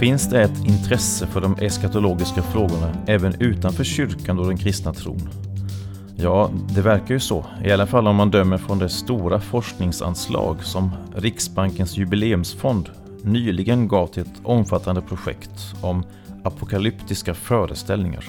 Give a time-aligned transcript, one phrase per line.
[0.00, 5.28] Finns det ett intresse för de eskatologiska frågorna även utanför kyrkan och den kristna tron?
[6.16, 7.44] Ja, det verkar ju så.
[7.64, 12.90] I alla fall om man dömer från det stora forskningsanslag som Riksbankens jubileumsfond
[13.22, 16.04] nyligen gav till ett omfattande projekt om
[16.44, 18.24] apokalyptiska föreställningar.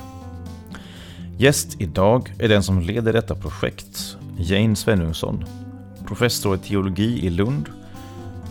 [1.37, 5.45] Gäst idag är den som leder detta projekt, Jane Svenungsson,
[6.07, 7.69] professor i teologi i Lund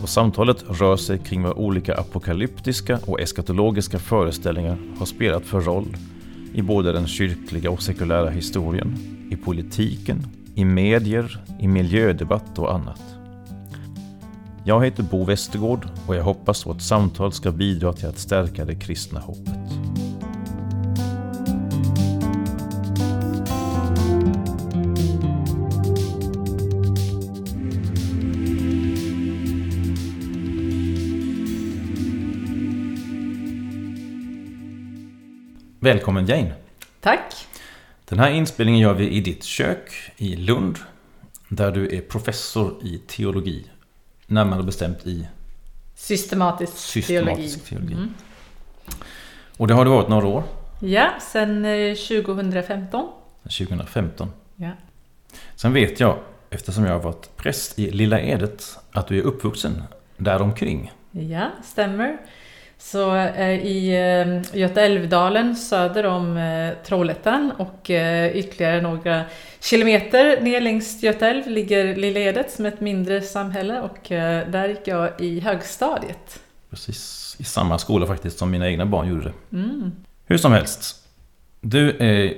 [0.01, 5.97] och samtalet rör sig kring vad olika apokalyptiska och eskatologiska föreställningar har spelat för roll
[6.53, 8.97] i både den kyrkliga och sekulära historien,
[9.31, 13.01] i politiken, i medier, i miljödebatt och annat.
[14.63, 18.65] Jag heter Bo Westergård och jag hoppas att vårt samtal ska bidra till att stärka
[18.65, 19.60] det kristna hoppet.
[35.83, 36.53] Välkommen Jane!
[36.99, 37.47] Tack!
[38.05, 40.77] Den här inspelningen gör vi i ditt kök i Lund
[41.49, 43.65] där du är professor i teologi.
[44.27, 45.27] Närmare bestämt i
[45.95, 47.87] Systematisk, systematisk teologi.
[47.87, 47.93] teologi.
[47.93, 48.13] Mm.
[49.57, 50.43] Och det har du varit några år,
[50.81, 51.11] Ja,
[51.65, 53.09] eh, 2015.
[53.43, 54.31] 2015.
[54.55, 54.71] Ja.
[55.55, 56.17] Sen vet jag,
[56.49, 59.83] eftersom jag har varit präst i Lilla Edet, att du är uppvuxen
[60.17, 60.91] däromkring.
[61.11, 62.17] ja, stämmer.
[62.83, 67.89] Så eh, i eh, Götaälvdalen söder om eh, Trollhättan och
[68.33, 69.23] ytterligare några
[69.59, 73.99] kilometer ner längs Göta älv ligger Lilla Edet som är ett mindre samhälle och
[74.51, 76.39] där gick jag i högstadiet.
[76.69, 79.57] Precis i samma skola faktiskt som mina egna barn gjorde det.
[79.57, 79.91] Mm.
[80.25, 81.07] Hur som helst.
[81.61, 82.33] Du är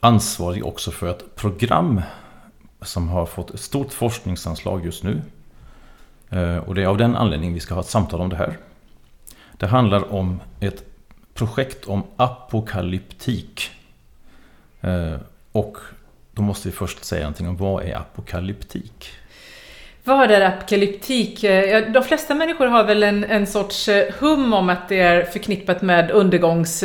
[0.00, 2.02] ansvarig också för ett program
[2.82, 5.22] som har fått ett stort forskningsanslag just nu.
[6.66, 8.56] Och det är av den anledningen vi ska ha ett samtal om det här.
[9.58, 10.84] Det handlar om ett
[11.34, 13.70] projekt om apokalyptik.
[14.80, 15.14] Eh,
[15.52, 15.76] och
[16.32, 19.10] då måste vi först säga någonting om vad är apokalyptik?
[20.04, 21.44] Vad är apokalyptik?
[21.44, 25.24] Eh, de flesta människor har väl en, en sorts eh, hum om att det är
[25.24, 26.84] förknippat med undergångs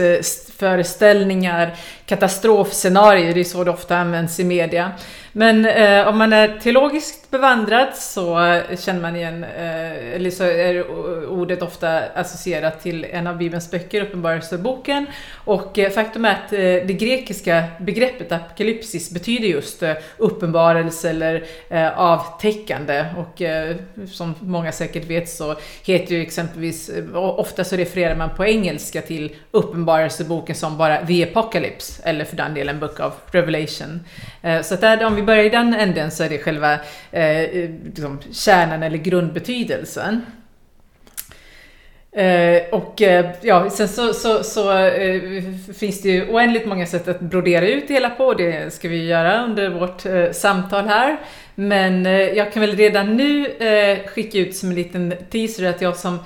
[0.63, 1.75] föreställningar,
[2.05, 4.91] katastrofscenarier, det är så det ofta används i media.
[5.35, 8.35] Men eh, om man är teologiskt bevandrad så
[8.79, 10.87] känner man igen, eh, eller så är
[11.29, 15.05] ordet ofta associerat till en av Bibelns böcker, Uppenbarelseboken.
[15.45, 21.43] Och eh, faktum är att eh, det grekiska begreppet apokalypsis betyder just eh, uppenbarelse eller
[21.69, 23.05] eh, avtäckande.
[23.17, 23.75] Och eh,
[24.11, 29.01] som många säkert vet så heter ju exempelvis, eh, ofta så refererar man på engelska
[29.01, 33.99] till Uppenbarelseboken som bara The Apocalypse, eller för den delen Book of Revelation.
[34.41, 36.73] Eh, så att där, om vi börjar i den änden så är det själva
[37.11, 40.21] eh, liksom, kärnan eller grundbetydelsen.
[42.15, 45.21] Eh, och eh, ja, sen så, så, så eh,
[45.77, 48.33] finns det ju oändligt många sätt att brodera ut det hela på.
[48.33, 51.17] Det ska vi göra under vårt eh, samtal här.
[51.55, 55.81] Men eh, jag kan väl redan nu eh, skicka ut som en liten teaser att
[55.81, 56.19] jag som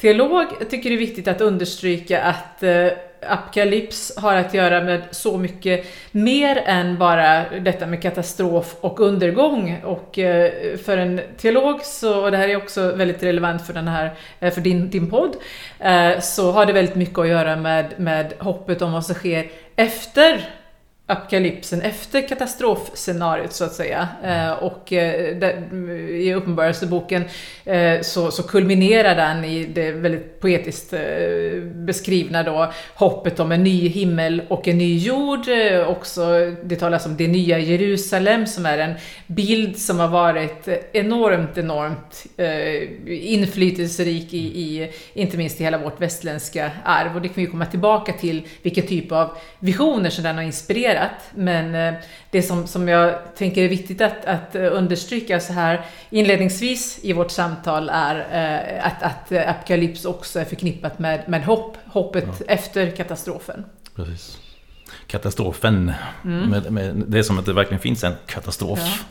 [0.00, 2.86] teolog tycker det är viktigt att understryka att eh,
[3.28, 9.80] apokalyps har att göra med så mycket mer än bara detta med katastrof och undergång.
[9.84, 13.88] Och eh, för en teolog, så, och det här är också väldigt relevant för, den
[13.88, 15.36] här, eh, för din, din podd,
[15.78, 19.50] eh, så har det väldigt mycket att göra med, med hoppet om vad som sker
[19.76, 20.48] efter
[21.06, 24.08] apokalypsen efter katastrofscenariot så att säga.
[24.24, 25.74] Eh, och eh, där,
[26.10, 27.24] i Uppenbarelseboken
[27.64, 31.00] eh, så, så kulminerar den i det väldigt poetiskt eh,
[31.62, 35.48] beskrivna då hoppet om en ny himmel och en ny jord.
[35.48, 36.22] Eh, också,
[36.64, 38.94] det talas om det nya Jerusalem som är en
[39.26, 46.00] bild som har varit enormt, enormt eh, inflytelserik i, i, inte minst i hela vårt
[46.00, 47.16] västländska arv.
[47.16, 50.91] Och det kan vi komma tillbaka till vilken typ av visioner som den har inspirerat.
[51.34, 55.84] Men eh, det som, som jag tänker är viktigt att, att eh, understryka så här
[56.10, 61.76] inledningsvis i vårt samtal är eh, att, att apokalyps också är förknippat med, med hopp,
[61.84, 63.64] hoppet efter katastrofen.
[63.96, 64.38] Precis.
[65.06, 65.92] Katastrofen.
[66.22, 68.78] Med, med, det är som att det verkligen finns en katastrof.
[68.82, 69.04] Ja.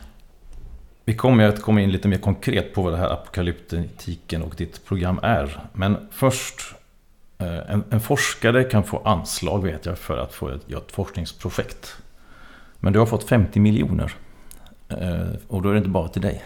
[1.06, 4.86] Vi kommer att komma in lite mer konkret på vad det här apokalyptiken och ditt
[4.86, 5.60] program är.
[5.74, 6.62] Men först,
[7.48, 11.96] en, en forskare kan få anslag vet jag för att få ett, göra ett forskningsprojekt.
[12.80, 14.14] Men du har fått 50 miljoner.
[14.90, 16.44] Eh, Och då är det inte bara till dig.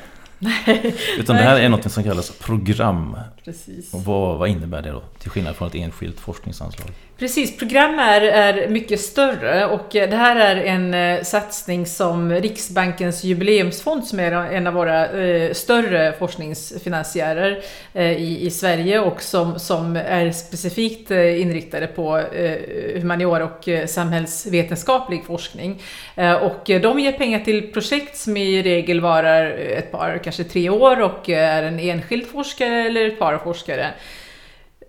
[1.18, 3.18] Utan det här är något som kallas program.
[3.46, 3.94] Precis.
[3.94, 5.02] Och vad, vad innebär det då?
[5.20, 6.90] Till skillnad från ett enskilt forskningsanslag.
[7.18, 13.24] Precis, program är, är mycket större och det här är en eh, satsning som Riksbankens
[13.24, 17.64] jubileumsfond som är en av våra eh, större forskningsfinansiärer
[17.94, 23.68] eh, i, i Sverige och som, som är specifikt eh, inriktade på eh, humaniora och
[23.68, 25.82] eh, samhällsvetenskaplig forskning.
[26.16, 30.70] Eh, och de ger pengar till projekt som i regel varar ett par, kanske tre
[30.70, 33.88] år och är en enskild forskare eller ett par forskare.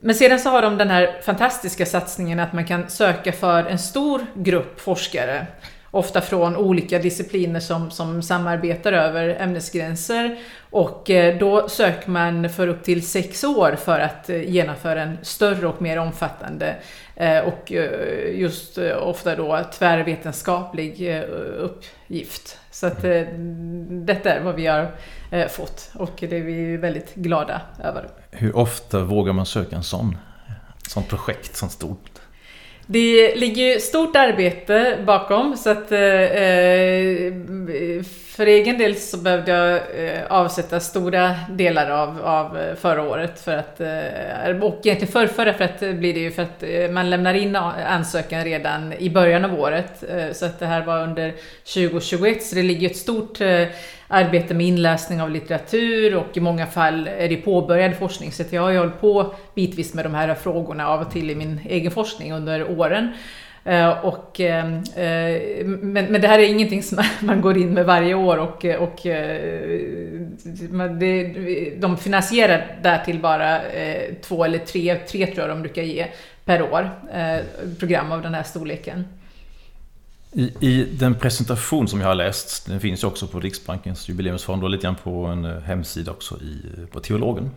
[0.00, 3.78] Men sedan så har de den här fantastiska satsningen att man kan söka för en
[3.78, 5.46] stor grupp forskare.
[5.90, 10.38] Ofta från olika discipliner som, som samarbetar över ämnesgränser.
[10.70, 15.18] Och eh, då söker man för upp till sex år för att eh, genomföra en
[15.22, 16.74] större och mer omfattande
[17.16, 17.72] eh, och
[18.32, 21.22] just ofta då tvärvetenskaplig
[21.58, 22.58] uppgift.
[22.70, 23.02] Så att
[23.88, 24.66] detta är vad vi
[25.30, 28.08] har fått och det är vi väldigt glada över.
[28.30, 30.16] Hur ofta vågar man söka en sån?
[30.88, 32.10] Sånt projekt, sånt stort?
[32.86, 37.32] Det ligger ju stort arbete bakom så att eh, eh,
[38.36, 43.40] för egen del så behövde jag eh, avsätta stora delar av, av eh, förra året
[43.40, 46.90] för att, eh, och egentligen förrförra för att eh, blir det ju för att eh,
[46.90, 50.04] man lämnar in ansökan redan i början av året.
[50.10, 51.34] Eh, så att det här var under
[51.74, 53.40] 2021 så det ligger ett stort
[54.08, 58.32] arbete med inläsning av litteratur och i många fall är det påbörjad forskning.
[58.32, 61.34] Så jag har ju hållit på bitvis med de här frågorna av och till i
[61.34, 63.12] min egen forskning under åren.
[63.66, 67.86] Eh, och, ehm, eh, men, men det här är ingenting som man går in med
[67.86, 69.80] varje år och, och eh,
[71.00, 73.60] det, de finansierar därtill bara
[74.22, 76.06] två eller tre, tre tror jag de brukar ge
[76.44, 76.90] per år,
[77.78, 79.04] program av den här storleken.
[80.32, 84.64] I, I, den presentation som jag har läst, den finns ju också på Riksbankens jubileumsfond
[84.64, 87.50] och lite grann på en hemsida också i, på Teologen.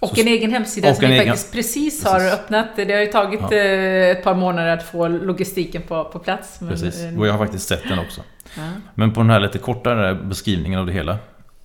[0.00, 2.68] Och en egen hemsida som vi egen, faktiskt precis, har öppnat.
[2.76, 3.56] Det har ju tagit ja.
[3.56, 6.60] Eh, ett par månader att få logistiken på, på plats.
[6.60, 8.20] Men, precis, och jag har faktiskt sett den också.
[8.56, 8.62] Ja.
[8.94, 11.18] Men på den här lite kortare beskrivningen av det hela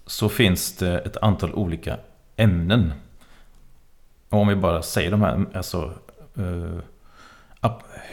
[0.06, 1.98] så finns det ett antal olika
[2.36, 2.94] ämnen.
[4.30, 5.94] Och om vi bara säger de här, alltså
[6.38, 6.80] uh,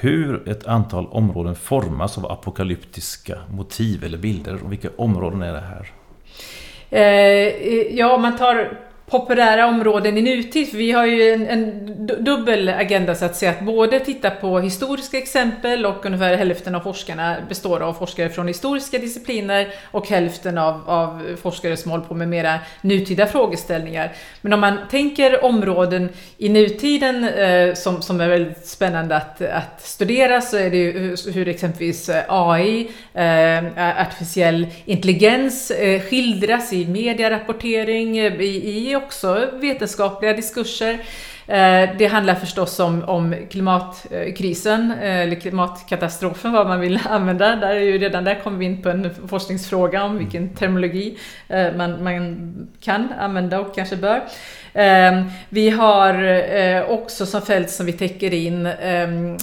[0.02, 5.60] hur ett antal områden formas av apokalyptiska motiv eller bilder och vilka områden är det
[5.60, 5.90] här?
[6.90, 8.78] Eh, ja, om man tar
[9.12, 10.70] populära områden i nutid.
[10.70, 11.88] För vi har ju en, en,
[12.24, 13.50] dubbel agenda så att säga.
[13.50, 18.48] Att både titta på historiska exempel och ungefär hälften av forskarna består av forskare från
[18.48, 24.12] historiska discipliner och hälften av, av forskare som håller på med mera nutida frågeställningar.
[24.40, 29.82] Men om man tänker områden i nutiden eh, som, som är väldigt spännande att, att
[29.82, 36.86] studera så är det ju hur exempelvis eh, AI, eh, artificiell intelligens eh, skildras i
[36.86, 40.98] medierapportering, eh, i, i också vetenskapliga diskurser.
[41.46, 47.56] Eh, det handlar förstås om, om klimatkrisen, eh, eller klimatkatastrofen, vad man vill använda.
[47.56, 51.18] Där är ju redan där kommer vi in på en forskningsfråga om vilken terminologi
[51.48, 54.22] eh, man, man kan använda och kanske bör.
[55.48, 59.36] Vi har också som fält som vi täcker in ehm,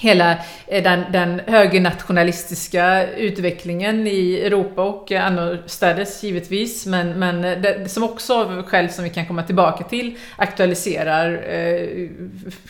[0.00, 7.58] hela eh, den, den högernationalistiska utvecklingen i Europa och eh, annorstädes givetvis, men, men eh,
[7.58, 12.08] det, som också av skäl som vi kan komma tillbaka till aktualiserar eh,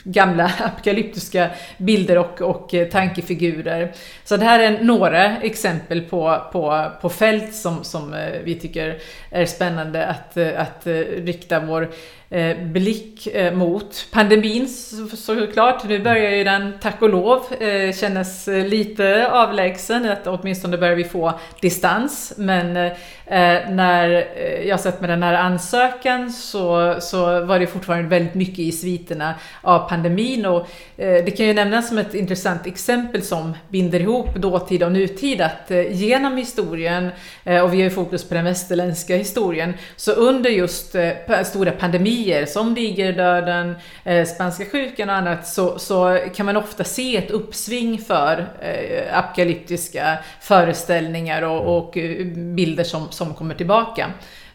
[0.04, 3.92] gamla apokalyptiska bilder och, och tankefigurer.
[4.24, 8.14] Så det här är några exempel på, på, på fält som, som
[8.44, 8.98] vi tycker
[9.30, 10.86] är spännande att, att
[11.16, 14.06] rikta vår Eh, Eh, blick eh, mot.
[14.12, 14.68] Pandemin
[15.16, 20.94] såklart, nu börjar ju den tack och lov eh, kännas lite avlägsen, att åtminstone börjar
[20.94, 22.32] vi få distans.
[22.36, 22.90] Men
[23.30, 28.34] Eh, när eh, jag satt med den här ansökan så, så var det fortfarande väldigt
[28.34, 30.60] mycket i sviterna av pandemin och
[30.96, 35.40] eh, det kan ju nämnas som ett intressant exempel som binder ihop dåtid och nutid
[35.40, 37.10] att genom historien,
[37.44, 40.96] och vi har ju fokus på den västerländska historien, så under just
[41.44, 47.16] stora pandemier som digerdöden, eh, spanska sjukan och annat så, så kan man ofta se
[47.16, 51.98] ett uppsving för eh, apokalyptiska föreställningar och, och
[52.34, 54.10] bilder som, som kommer tillbaka.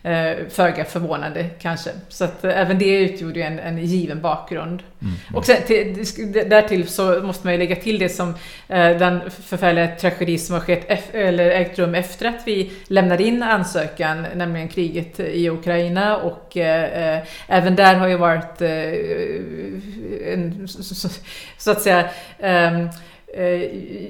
[0.06, 1.90] Eh, föga förvånande kanske.
[2.10, 4.84] Så att eh, även det utgjorde en, en given bakgrund.
[5.02, 5.14] Mm.
[5.34, 6.06] Och sen till,
[6.50, 8.30] därtill så måste man ju lägga till det som
[8.68, 13.44] eh, den förfärliga tragedi som har skett eller ägt rum efter att vi lämnade in
[13.44, 21.10] ansökan, nämligen kriget i Ukraina och eh, även där har ju varit en, så,
[21.58, 22.90] så, att säga ehm, eh,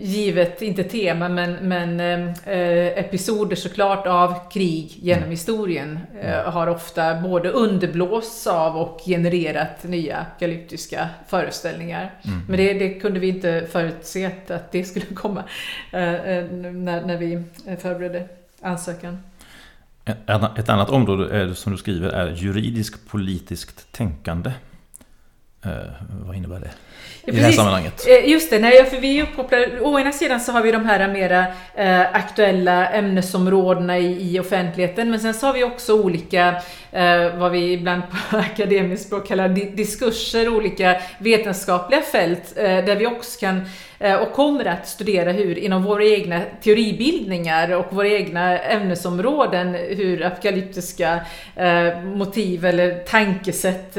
[0.01, 5.31] givet, inte tema, men, men eh, episoder såklart av krig genom mm.
[5.31, 6.53] historien eh, mm.
[6.53, 12.13] har ofta både underblåsts av och genererat nya apokalyptiska föreställningar.
[12.21, 12.39] Mm.
[12.47, 15.43] Men det, det, kunde vi inte förutse att det skulle komma
[15.91, 17.43] eh, eh, när, när vi
[17.81, 18.27] förberedde
[18.61, 19.17] ansökan.
[20.57, 24.51] Ett annat område är, som du skriver är juridisk politiskt tänkande.
[25.61, 25.71] Eh,
[26.25, 26.71] vad innebär det?
[27.25, 28.07] Ja, I det här sammanhanget.
[28.07, 29.79] Eh, just det, nej, för vi är uppkopplade.
[29.81, 31.45] Å ena sidan så har vi de här mera
[31.75, 36.55] eh, aktuella ämnesområdena i, i offentligheten, men sen så har vi också olika
[36.93, 43.07] eh, vad vi ibland på akademiskt språk kallar diskurser, olika vetenskapliga fält eh, där vi
[43.07, 43.61] också kan
[43.99, 50.25] eh, och kommer att studera hur inom våra egna teoribildningar och våra egna ämnesområden hur
[50.25, 51.19] apokalyptiska
[51.55, 53.97] eh, motiv eller tankesätt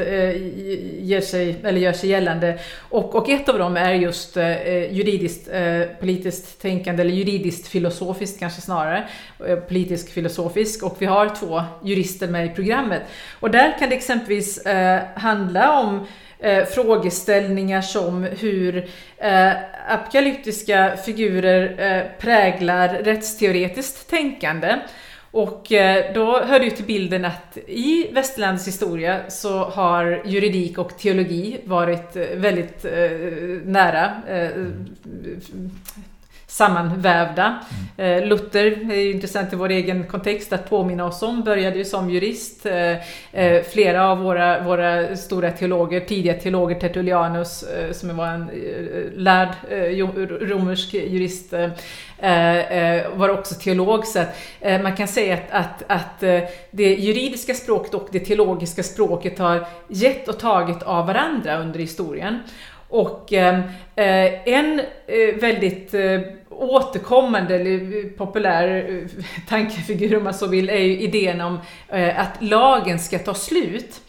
[0.98, 2.58] ger sig, eller gör sig gällande.
[2.94, 7.68] Och, och ett av dem är just eh, eh juridiskt eh, politiskt tänkande, eller juridiskt
[7.68, 9.08] filosofiskt kanske snarare,
[9.46, 10.82] eh, politisk filosofisk.
[10.82, 13.02] Och vi har två jurister med i programmet programmet.
[13.40, 16.06] Och där kan det exempelvis eh, handla om
[16.38, 19.52] eh, frågeställningar som hur eh,
[19.88, 24.78] apokalyptiska figurer eh, präglar rättsteoretiskt tänkande.
[25.34, 30.78] Och eh, då hör det ju till bilden att i västerländsk historia så har juridik
[30.78, 33.10] och teologi varit eh, väldigt eh,
[33.64, 34.12] nära
[36.54, 37.58] sammanvävda.
[37.98, 38.22] Mm.
[38.22, 41.84] Eh, Luther är ju intressant i vår egen kontext att påminna oss om, började ju
[41.84, 42.66] som jurist.
[42.66, 42.96] Eh,
[43.32, 48.50] eh, flera av våra, våra stora teologer, tidiga teologer, Tertullianus som var en
[49.14, 49.48] lärd
[50.40, 51.52] romersk jurist,
[53.14, 54.06] var också teolog.
[54.06, 54.24] Så
[54.82, 56.20] man kan säga att, att, att
[56.70, 62.40] det juridiska språket och det teologiska språket har gett och tagit av varandra under historien.
[62.94, 63.62] Och ehm,
[63.96, 66.20] eh, en eh, väldigt eh,
[66.50, 71.58] återkommande eller populär eh, tankefigur om man så vill är ju idén om
[71.88, 74.00] eh, att lagen ska ta slut.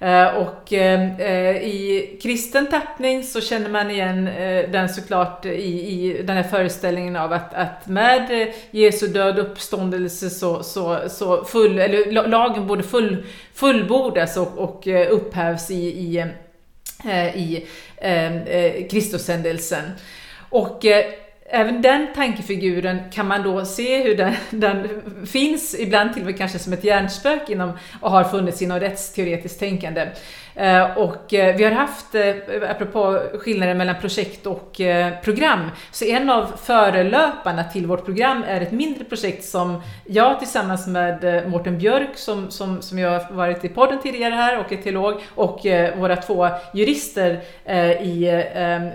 [0.00, 1.20] Eh, och ehm,
[1.60, 4.24] i kristen tappning så känner man igen
[4.72, 10.30] den såklart i, i den här föreställningen av att, att med Jesu död och uppståndelse
[10.30, 16.26] så, så, så full, eller lagen borde full, fullbordas och, och upphävs i, i,
[17.04, 19.92] Eh, i eh, eh, Kristushändelsen.
[20.50, 21.04] Och eh,
[21.50, 24.88] Även den tankefiguren kan man då se hur den, den,
[25.26, 29.60] finns, ibland till och med kanske som ett hjärnspök inom, och har funnits inom rättsteoretiskt
[29.60, 30.08] tänkande.
[30.54, 32.34] Eh, och eh, vi har haft, eh,
[32.70, 34.80] apropå skillnaden mellan projekt och
[35.24, 40.86] program, så en av förelöparna till vårt program är ett mindre projekt som jag tillsammans
[40.86, 44.76] med Mårten Björk, som, som, som jag har varit i podden tidigare här och är
[44.76, 47.40] teolog, och våra två jurister
[48.02, 48.42] i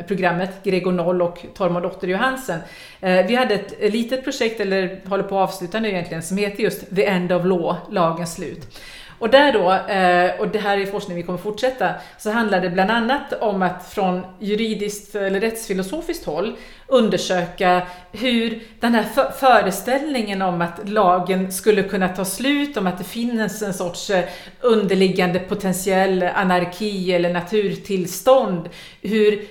[0.08, 2.08] programmet, Gregor Noll och Tormod Otter Dotter
[2.44, 2.60] Johansen.
[3.02, 6.64] Eh, vi hade ett litet projekt, eller håller på att avsluta nu egentligen, som heter
[6.64, 8.80] just The End of Law, lagens slut.
[9.20, 12.70] Och där då, eh, och det här är forskning vi kommer fortsätta, så handlar det
[12.70, 16.56] bland annat om att från juridiskt eller rättsfilosofiskt håll
[16.88, 17.82] undersöka
[18.12, 23.62] hur den här föreställningen om att lagen skulle kunna ta slut, om att det finns
[23.62, 24.26] en sorts eh,
[24.62, 28.70] underliggande potentiell anarki eller naturtillstånd,
[29.02, 29.46] hur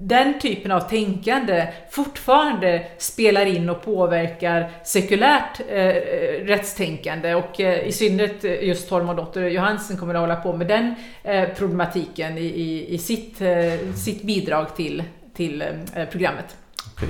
[0.00, 7.86] den typen av tänkande fortfarande spelar in och påverkar sekulärt eh, eh rättstänkande och eh,
[7.86, 12.44] i synnerhet eh, just Tormodotter Johansen kommer att hålla på med den eh, problematiken i,
[12.44, 15.02] i, i sitt, eh, sitt bidrag till,
[15.34, 16.56] till eh, eh programmet.
[16.94, 17.08] Okay.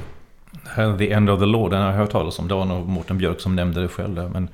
[0.98, 2.48] The End of the Law, den har jag hört talas om.
[2.48, 4.30] Det var nog Mårten Björk som nämnde det själv.
[4.32, 4.48] Men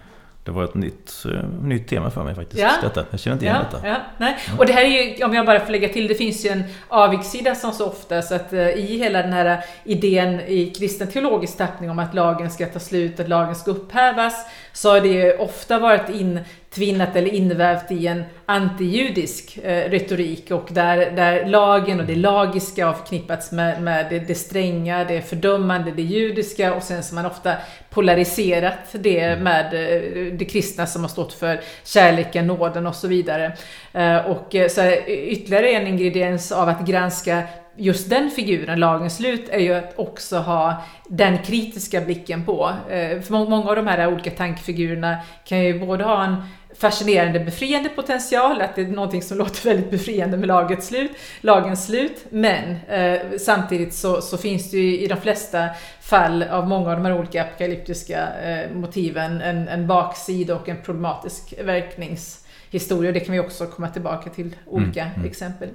[0.47, 2.62] det var ett nytt, uh, nytt tema för mig faktiskt.
[2.62, 2.71] Ja.
[2.83, 3.05] Detta.
[3.11, 3.88] Jag känner inte igen ja, detta.
[3.88, 4.37] Ja, nej.
[4.47, 4.59] Mm.
[4.59, 6.62] Och det här är ju, om jag bara får lägga till, det finns ju en
[6.88, 11.59] avigsida som så ofta, så att uh, i hela den här idén i kristen teologisk
[11.59, 15.33] tappning om att lagen ska ta slut, att lagen ska upphävas, så har det ju
[15.33, 16.40] ofta varit in
[16.71, 22.87] tvinnat eller invävt i en antijudisk eh, retorik och där, där lagen och det lagiska
[22.87, 27.26] har förknippats med, med det, det stränga, det fördömande, det judiska och sen som man
[27.26, 27.54] ofta
[27.90, 29.45] polariserat det mm.
[29.45, 33.56] med eh, det kristna som har stått för kärleken, nåden och så vidare.
[33.92, 37.42] Eh, och eh, så ytterligare en ingrediens av att granska
[37.76, 42.73] just den figuren, lagens slut, är ju att också ha den kritiska blicken på.
[42.88, 46.37] För många av de här olika tankefigurerna kan ju både ha en
[46.78, 51.87] fascinerande befriande potential, att det är någonting som låter väldigt befriande med lagets slut, lagens
[51.87, 52.26] slut.
[52.30, 55.68] Men eh, samtidigt så, så, finns det ju i de flesta
[56.00, 60.83] fall av många av de här olika apokalyptiska eh, motiven en, en baksida och en
[60.83, 63.12] problematisk verkningshistoria.
[63.12, 65.30] Det kan vi också komma tillbaka till olika mm, mm.
[65.30, 65.68] exempel.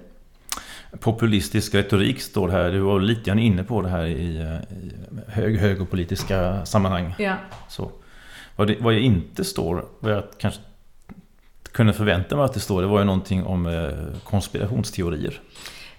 [0.99, 2.71] Populistisk retorik står här.
[2.71, 4.91] Du var lite grann inne på det här i, i
[5.27, 7.15] hög, högerpolitiska sammanhang.
[7.19, 7.35] Ja.
[7.69, 7.91] Så.
[8.55, 10.61] Vad, det, vad jag inte står, vad jag kanske
[11.71, 15.41] kunde förvänta mig att det står, det var ju någonting om eh, konspirationsteorier.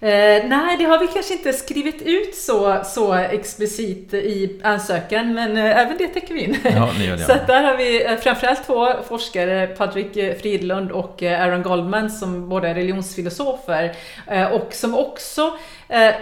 [0.03, 5.57] Eh, nej, det har vi kanske inte skrivit ut så, så explicit i ansökan, men
[5.57, 6.57] eh, även det täcker vi in.
[6.63, 7.17] Ja, det.
[7.27, 12.49] så där har vi eh, framförallt två forskare, Patrik Fridlund och eh, Aaron Goldman, som
[12.49, 13.95] båda är religionsfilosofer
[14.27, 15.53] eh, och som också
[15.93, 16.15] eh,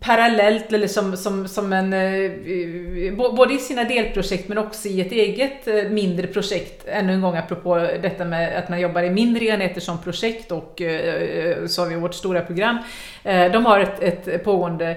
[0.00, 5.00] parallellt, eller som, som, som en, eh, eh, både i sina delprojekt men också i
[5.00, 9.10] ett eget eh, mindre projekt, ännu en gång apropå detta med att man jobbar i
[9.10, 10.82] mindre enheter som projekt och
[11.66, 12.78] så har vi vårt stora program.
[13.22, 14.96] De har ett, ett pågående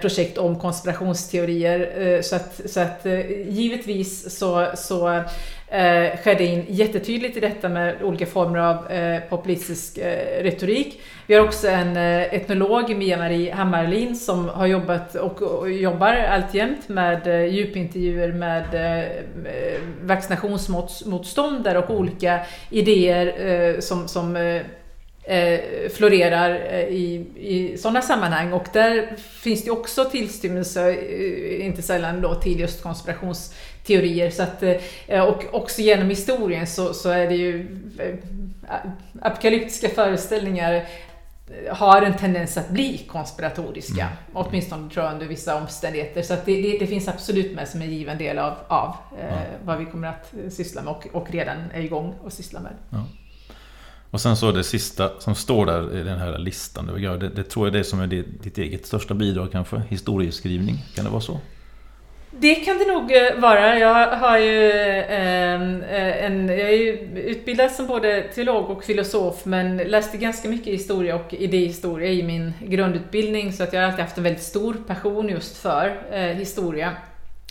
[0.00, 3.06] projekt om konspirationsteorier så att, så att
[3.46, 5.22] givetvis så, så
[5.74, 11.00] eh, skedde in jättetydligt i detta med olika former av eh, populistisk eh, retorik.
[11.26, 16.88] Vi har också en eh, etnolog, Mia-Marie Hammarlin, som har jobbat och, och jobbar alltjämt
[16.88, 18.98] med eh, djupintervjuer med eh,
[19.52, 22.40] eh, vaccinationsmotståndare och olika
[22.70, 24.60] idéer eh, som, som eh,
[25.24, 25.60] eh,
[25.94, 32.20] florerar eh, i, i sådana sammanhang och där finns det också tillstymmelse, eh, inte sällan
[32.20, 33.54] då, till just konspirations
[33.84, 34.30] teorier.
[34.30, 34.62] Så att,
[35.06, 38.14] eh, och också genom historien så, så är det ju eh,
[39.20, 44.02] apokalyptiska föreställningar eh, har en tendens att bli konspiratoriska.
[44.02, 44.16] Mm.
[44.32, 46.22] Åtminstone tror jag under vissa omständigheter.
[46.22, 49.78] Så det, det, det, finns absolut med som en given del av, av eh, vad
[49.78, 52.72] vi kommer att syssla med och, och redan är igång att syssla med.
[52.90, 53.06] Ja.
[54.10, 56.86] Och sen så det sista som står där i den här listan.
[56.86, 59.82] Det, det tror jag det är som är ditt eget största bidrag kanske.
[59.88, 61.40] Historieskrivning, kan det vara så?
[62.38, 63.78] Det kan det nog eh, vara.
[63.78, 69.44] Jag har ju ehm, eh, en, jag är ju utbildad som både teolog och filosof
[69.44, 74.04] men läste ganska mycket historia och idéhistoria i min grundutbildning så att jag har alltid
[74.04, 76.92] haft en väldigt stor passion just för eh, historia.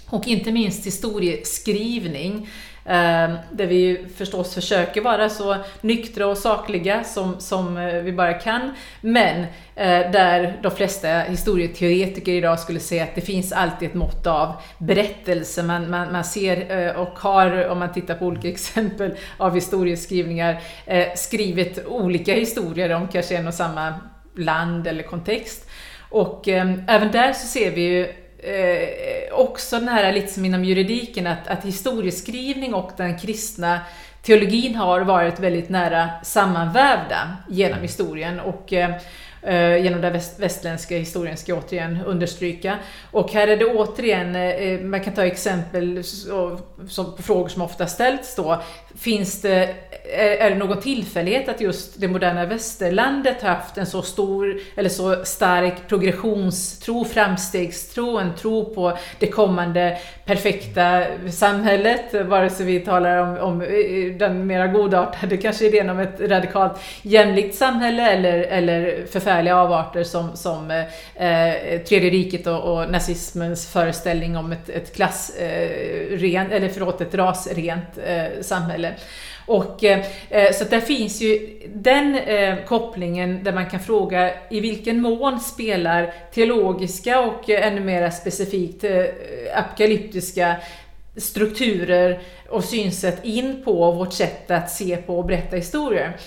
[0.10, 2.50] Och inte minst historieskrivning.
[2.86, 8.12] Ehm, där vi ju förstås försöker vara så nyktra och sakliga som, som eh, vi
[8.12, 8.72] bara kan.
[9.02, 9.42] Men
[9.76, 14.54] eh, där de flesta historieteoretiker idag skulle säga att det finns alltid ett mått av
[14.78, 15.64] berättelse.
[15.64, 20.62] Man, man, man ser eh, och har, om man tittar på olika exempel av historieskrivningar,
[20.86, 23.94] eh, skrivit olika historier om kanske en och samma
[24.36, 25.70] land eller kontext.
[26.10, 31.28] Och ehm, även där så ser vi ju eh, också här lite som inom juridiken
[31.28, 33.80] att, att historieskrivning och den kristna
[34.22, 38.40] teologin har varit väldigt nära sammanvävda genom historien.
[38.40, 38.96] Och eh,
[39.46, 42.78] Eh, genom den väst, västländska historien ska jag återigen understryka.
[43.12, 47.48] Och här är det återigen, eh, eh man kan ta exempel så, som, på frågor
[47.48, 48.62] som ofta ställts då.
[48.98, 49.64] Finns det,
[50.14, 54.60] eh, är det någon tillfällighet att just det moderna västerlandet har haft en så stor
[54.76, 62.80] eller så stark progressionstro, framstegstro, en tro på det kommande perfekta samhället, vare sig vi
[62.80, 63.60] talar om, om
[64.20, 70.38] den mera godartade kanske idén om ett radikalt jämlikt samhälle eller, eller förfärliga avarter som,
[70.38, 70.86] som eh,
[71.28, 77.16] eh, Tredje riket och, och, nazismens föreställning om ett, ett klassrent, eh, eller förlåt, ett
[77.16, 78.94] rasrent eh, samhälle.
[79.46, 84.60] Och, eh, eh så där finns ju den eh, kopplingen där man kan fråga i
[84.60, 89.06] vilken mån spelar teologiska och eh, ännu mer specifikt eh,
[89.56, 90.56] apokalyptiska
[91.18, 92.20] strukturer
[92.50, 96.18] och synsätt in på vårt sätt att se på och berätta historier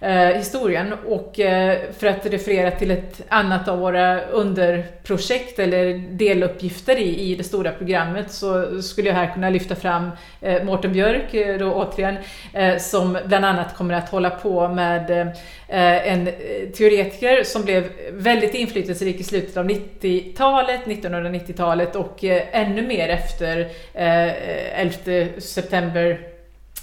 [0.00, 0.94] eh, historien.
[1.06, 7.34] Och eh, för att referera till ett annat av våra underprojekt eller deluppgifter i, i
[7.34, 11.72] det stora programmet så skulle jag här kunna lyfta fram eh, Mårten Björk, eh, då
[11.72, 12.16] återigen,
[12.52, 16.28] eh, som bland annat kommer att hålla på med eh, en
[16.76, 25.40] teoretiker som blev väldigt inflytelserik i slutet av 90-talet, 1990-talet och ännu mer efter 11
[25.40, 26.35] september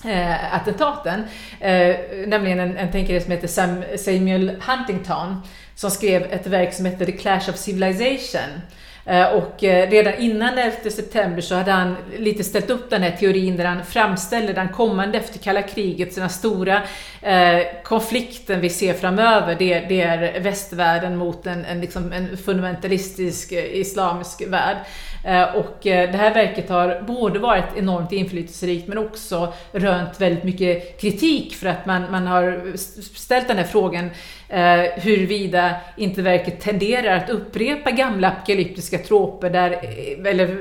[0.05, 1.23] eh, attentaten.
[1.59, 1.95] Eh,
[2.27, 5.41] nämligen en, en tänkare som heter Sam, Samuel Huntington
[5.75, 8.61] som skrev ett verk som heter The Clash of Civilization.
[9.05, 13.11] Eh, och eh, redan innan 11 september så hade han lite ställt upp den här
[13.11, 16.81] teorin där han framställer den kommande efter kalla kriget, den stora
[17.21, 23.51] eh, konflikten vi ser framöver, det, det är västvärlden mot en, en, liksom en fundamentalistisk
[23.51, 24.77] eh, islamisk värld.
[25.23, 30.43] Eh, och eh, det här verket har både varit enormt inflytelserikt men också rönt väldigt
[30.43, 32.77] mycket kritik för att man, man har
[33.17, 34.09] ställt den här frågan
[34.49, 40.57] eh, huruvida inte verket tenderar att upprepa gamla apokalyptiska troper, där, eh, eller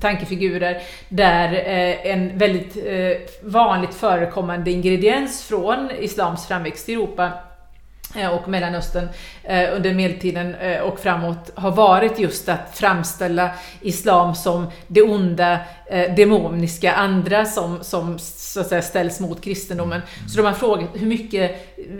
[0.00, 7.30] tankefigurer, där eh, en väldigt eh, vanligt förekommande ingrediens från islams framväxt i Europa
[8.14, 9.08] Eh, och Mellanöstern
[9.42, 15.58] eh, under medeltiden eh, och framåt har varit just att framställa islam som det onda,
[16.16, 20.00] demoniska, andra som, som så att säga ställs mot kristendomen.
[20.28, 21.50] Så de har frågat hur mycket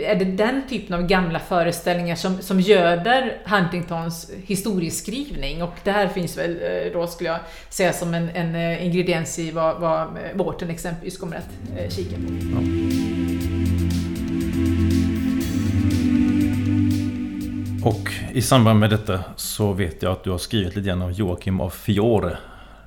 [0.01, 5.63] är det den typen av gamla föreställningar som, som göder Huntingtons historieskrivning?
[5.63, 6.59] Och det här finns väl
[6.93, 11.93] då, skulle jag säga, som en, en ingrediens i vad, vad Mårten exempelvis kommer att
[11.93, 13.20] kika på.
[17.85, 21.13] Och i samband med detta så vet jag att du har skrivit lite grann av
[21.13, 22.39] Joakim av Fiore.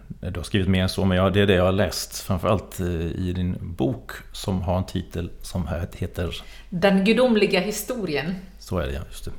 [0.08, 2.20] Du har skrivit mer än så, men ja, det är det jag har läst.
[2.20, 6.36] Framförallt eh, i din bok som har en titel som heter
[6.70, 8.36] Den gudomliga historien.
[8.60, 9.02] Så är det, ja.
[9.10, 9.32] Just det.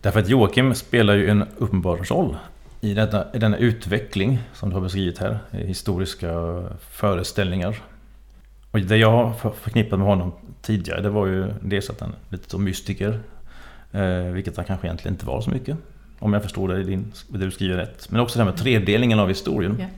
[0.00, 2.36] Därför att Joakim spelar ju en uppenbar roll
[2.80, 5.38] i, detta, i denna utveckling som du har beskrivit här.
[5.50, 7.82] Historiska föreställningar.
[8.70, 12.36] Och det jag har förknippat med honom tidigare, det var ju dels att han är
[12.36, 13.20] lite mystiker.
[13.94, 15.76] Eh, vilket han kanske egentligen inte var så mycket.
[16.18, 18.10] Om jag förstår det, din, det du skriver rätt.
[18.10, 19.78] Men också det här med tredelningen av historien.
[19.78, 19.90] Yeah.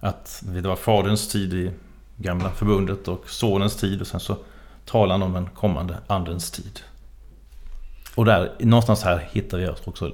[0.00, 1.70] Att det var faderns tid i
[2.16, 4.36] gamla förbundet och sonens tid och sen så
[4.84, 6.80] talar han om den kommande andens tid.
[8.14, 10.12] Och där, någonstans här hittar vi också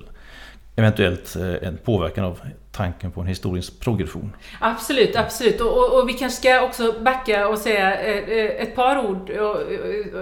[0.77, 2.41] eventuellt eh, en påverkan av
[2.73, 4.37] tanken på en historisk progression.
[4.61, 5.61] Absolut, absolut.
[5.61, 9.31] Och, och, och, vi kanske ska också backa och säga eh, eh, ett par ord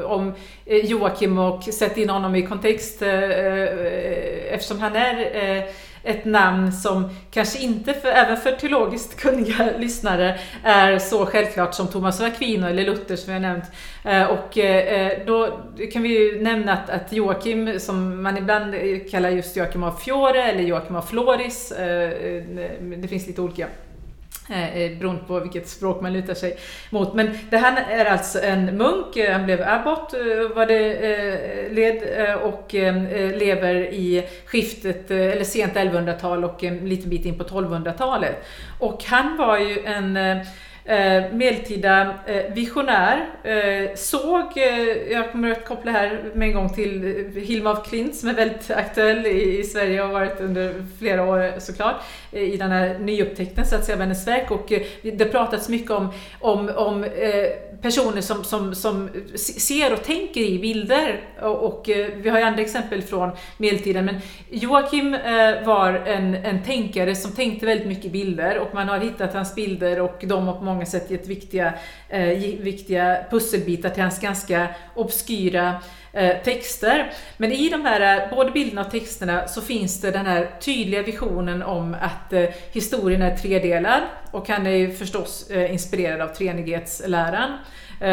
[0.05, 0.35] om
[0.67, 5.67] Joakim och sätta in honom i kontext eftersom han är
[6.03, 11.88] ett namn som kanske inte, för, även för teologiskt kunniga lyssnare, är så självklart som
[11.88, 13.65] Thomas av Aquino eller Luther som jag nämnt.
[14.05, 15.61] Eh, och eh, eh, då
[15.93, 18.75] kan vi ju nämna att, att Joakim, som man ibland
[19.11, 21.73] kallar just Joakim av Fiore eller Joakim av Floris,
[22.91, 23.67] det finns lite olika
[24.50, 26.57] Eh, eh, beroende på vilket språk man lutar sig
[26.90, 27.14] mot.
[27.14, 30.14] Men det här är alltså en munk, eh, han blev abbot
[30.55, 32.02] vad det led
[32.42, 32.74] och
[33.38, 38.44] lever i skiftet, eller sent 1100-tal och en liten bit in på 1200-talet.
[38.78, 40.18] Och han var ju en
[41.33, 42.14] medeltida
[42.48, 43.26] visionär,
[43.96, 44.52] såg,
[45.11, 47.02] jag kommer att koppla här med en gång till
[47.37, 51.61] Hilma af Klint som är väldigt aktuell i, Sverige och har varit under flera år
[51.61, 52.02] såklart,
[52.33, 55.68] Eh, i den här nyupptäckten så att säga av hennes verk och eh, det pratats
[55.68, 57.11] mycket om, om, om eh,
[57.83, 61.21] personer som, som, som ser och tänker i bilder.
[61.42, 64.05] Och, och, vi har ju andra exempel från medeltiden.
[64.05, 65.16] Men Joakim
[65.64, 69.55] var en, en tänkare som tänkte väldigt mycket i bilder och man har hittat hans
[69.55, 71.75] bilder och de har på många sätt gett viktiga,
[72.61, 75.75] viktiga pusselbitar till hans ganska obskyra
[76.14, 77.12] Eh, texter.
[77.37, 81.03] Men i de här, eh, både bilderna och texterna, så finns det den här tydliga
[81.03, 87.59] visionen om att eh, historien är tredelad och han är ju förstås inspirerad av treenighetsläran.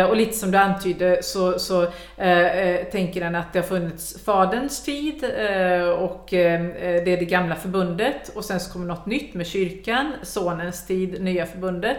[0.10, 1.84] Och lite som du antydde så, så
[2.18, 6.62] eh, tänker han att det har funnits Faderns tid eh, och eh,
[7.06, 11.22] det är det gamla förbundet och sen så kommer något nytt med kyrkan, Sonens tid,
[11.22, 11.98] nya förbundet.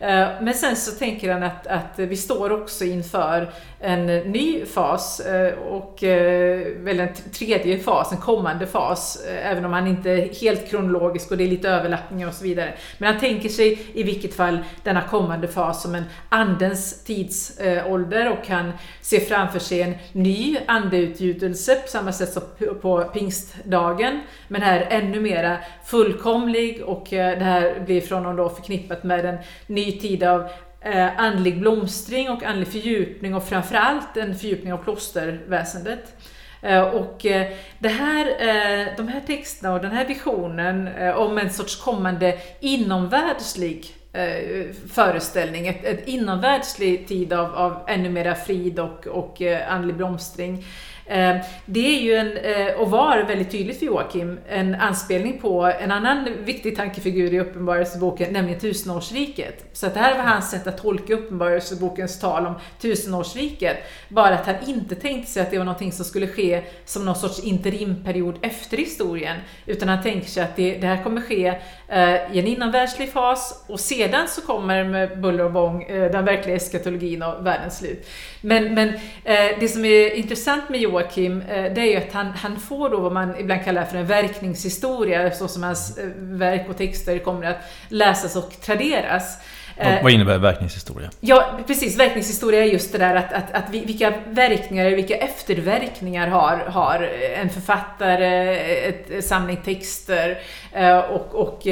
[0.00, 5.20] Eh, men sen så tänker han att, att vi står också inför en ny fas
[5.20, 10.40] eh, och eh, väl en tredje fas, en kommande fas, även om han inte är
[10.40, 12.74] helt kronologisk och det är lite överlappningar och så vidare.
[12.98, 18.48] Men han tänker sig i vilket fall denna kommande fas som en andens tidsålder och
[18.48, 22.42] han ser framför sig en ny andeutgjutelse på samma sätt som
[22.80, 29.04] på pingstdagen, men här ännu mera fullkomlig och det här blir från honom då förknippat
[29.04, 30.48] med en ny ny tid av
[30.80, 36.16] eh, andlig blomstring och andlig fördjupning och framförallt en fördjupning av klosterväsendet.
[36.62, 41.38] Eh, och eh, det här, eh, de här texterna och den här visionen eh, om
[41.38, 48.78] en sorts kommande inomvärldslig eh, föreställning, ett, ett inomvärldslig tid av, av ännu mera frid
[48.78, 50.64] och, och eh, andlig blomstring
[50.97, 55.38] Eh, Eh, det är ju en, eh, och var väldigt tydligt för Joakim, en anspelning
[55.40, 59.64] på en annan viktig tankefigur i Uppenbarelseboken, nämligen tusenårsriket.
[59.72, 63.76] Så att det här var hans sätt att tolka Uppenbarelsebokens tal om tusenårsriket.
[64.08, 67.16] Bara att han inte tänkte sig att det var någonting som skulle ske som någon
[67.16, 71.54] sorts interimperiod efter historien, utan han tänker sig att det, det här kommer ske
[71.90, 76.24] Eh, i en inomvärldslig fas och sedan så kommer med buller och bång eh, den
[76.24, 78.08] verkliga eskatologin och världens slut.
[78.40, 78.88] Men, men
[79.24, 83.00] eh, det som är intressant med Joakim det är ju att han, han får då
[83.00, 87.58] vad man ibland kallar för en verkningshistoria, så som hans verk och texter kommer att
[87.88, 89.38] läsas och traderas.
[89.84, 91.10] Vad, vad innebär verkningshistoria?
[91.20, 91.98] Ja, precis.
[91.98, 97.50] Verkningshistoria är just det där att, att, att vilka verkningar, vilka efterverkningar har, har en
[97.50, 98.56] författare,
[98.88, 100.38] ett samling texter
[100.72, 101.66] eh, och, och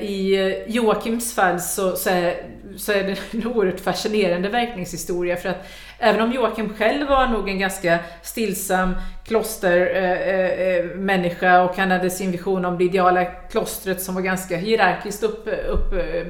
[0.00, 2.32] i Joakims fall så, så,
[2.76, 5.66] så är det en oerhört fascinerande verkningshistoria för att
[5.98, 11.90] även om Joakim själv var nog en ganska stillsam klostermänniska eh, eh, eh och han
[11.90, 16.26] hade sin vision om det ideala klostret som var ganska hierarkiskt uppbyggt upp, eh,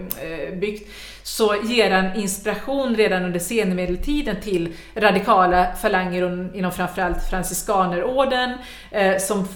[1.22, 8.52] så ger han inspiration redan under senmedeltiden till radikala falanger inom framförallt franciskanerorden,
[8.90, 9.48] eh, som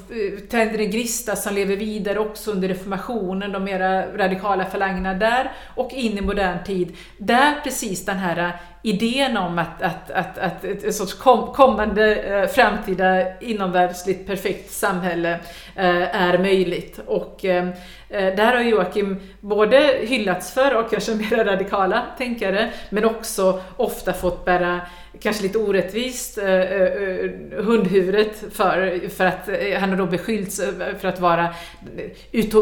[0.50, 5.92] tänder en grista som lever vidare också under reformationen, de mera radikala falangerna där, och
[5.92, 10.94] in i modern tid, där precis den här idén om att, att, att, att ett
[10.94, 15.32] sorts kom, kommande eh, framtida inomvärldsligt perfekt samhälle
[15.76, 17.00] eh, är möjligt.
[17.06, 17.74] Och eh, eh,
[18.12, 24.12] Eh, där har Joakim både hyllats för och kanske mer radikala tänkare, men också ofta
[24.12, 24.80] fått bära
[25.20, 29.48] kanske lite orättvist eh, eh, hundhuvudet för, för att
[29.80, 30.60] han har då beskyllts
[30.98, 31.54] för att vara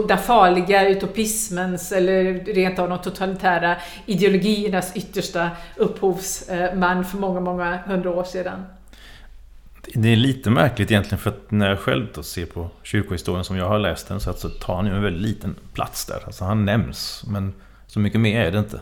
[0.09, 8.11] den farliga utopismens eller rent av de totalitära ideologiernas yttersta upphovsman för många, många hundra
[8.11, 8.65] år sedan.
[9.95, 13.57] Det är lite märkligt egentligen för att när jag själv då ser på kyrkohistorien som
[13.57, 16.23] jag har läst den så, tar han ju en väldigt liten plats där.
[16.27, 17.55] Alltså han nämns, men
[17.87, 18.81] så mycket mer är det inte.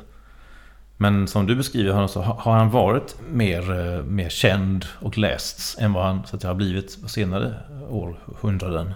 [0.96, 5.76] Men som du beskriver honom så har han varit mer, eh, mer känd och lästs
[5.78, 7.54] än vad han så att har blivit på senare
[7.88, 8.94] århundraden.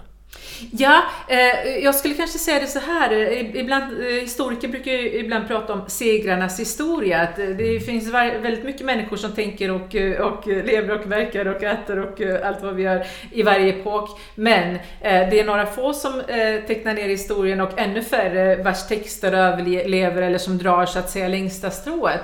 [0.71, 3.11] Ja, eh, jag skulle kanske säga det så här.
[3.57, 7.21] Ibland, eh, historiker brukar ju ibland prata om segrarnas historia.
[7.21, 11.45] Att eh, det finns väldigt mycket människor som tänker och, eh, och lever och verkar
[11.45, 14.19] och äter och eh, allt vad vi gör i varje epok.
[14.35, 18.87] Men eh, det är några få som eh, tecknar ner historien och ännu färre vars
[18.87, 22.21] texter överlever eller som drar så att säga längsta strået.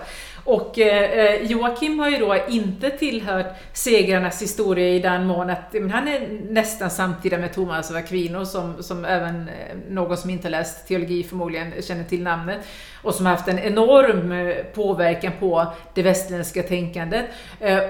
[0.49, 5.73] Och eh, eh, Joakim har ju då inte tillhört segrarnas historia i den mån att
[5.73, 10.29] men han är nästan samtida med Thomas av Aquino som, som även eh, någon som
[10.29, 12.57] inte läst teologi förmodligen känner till namnet
[13.01, 17.25] och som har haft en enorm eh, påverkan på det västerländska tänkandet.
[17.59, 17.83] Eh, eh,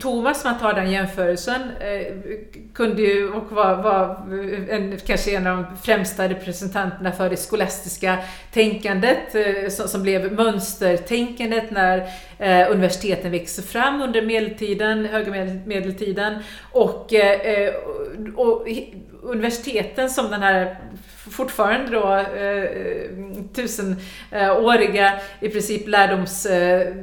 [0.00, 1.60] Thomas, man tar den jämförelsen,
[2.74, 4.26] kunde ju och var, var
[4.70, 8.18] en, kanske en av de främsta representanterna för det skolastiska
[8.52, 9.18] tänkandet
[9.70, 15.32] som blev mönstertänkandet när Eh, universiteten växer fram under medeltiden, höga
[15.66, 16.34] medeltiden.
[16.72, 17.74] Och, eh, eh,
[18.36, 18.66] och
[19.22, 20.76] universiteten som den här
[21.30, 22.70] fortfarande då eh,
[23.54, 26.94] tusenåriga i princip lärdoms eh,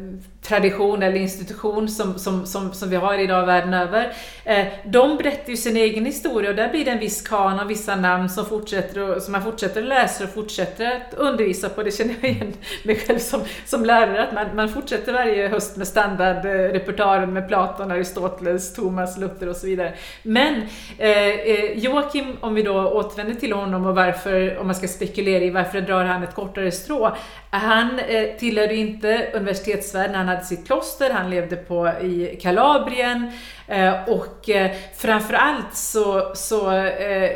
[0.43, 4.13] tradition eller institution som, som, som, som vi har idag världen över.
[4.45, 7.95] Eh, de berättar ju sin egen historia och där blir det en viss kanon, vissa
[7.95, 11.83] namn som, fortsätter och, som man fortsätter att läsa och fortsätter att undervisa på.
[11.83, 12.53] Det känner jag igen
[12.83, 17.91] mig själv som, som lärare, att man, man fortsätter varje höst med standardrepertoaren med Platon,
[17.91, 19.93] Aristoteles, Thomas, Luther och så vidare.
[20.23, 20.61] Men
[20.97, 25.43] eh, eh, Joakim, om vi då återvänder till honom och varför, om man ska spekulera
[25.43, 27.15] i varför drar han ett kortare strå,
[27.49, 33.31] han eh, tillhörde inte universitetsvärlden, han hade sitt kloster, han levde på, i Kalabrien
[33.67, 37.29] eh, och eh, framförallt så, så eh,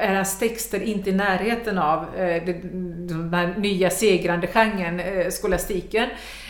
[0.00, 6.08] är hans texter inte i närheten av eh, den här nya segrande genren, eh, skolastiken.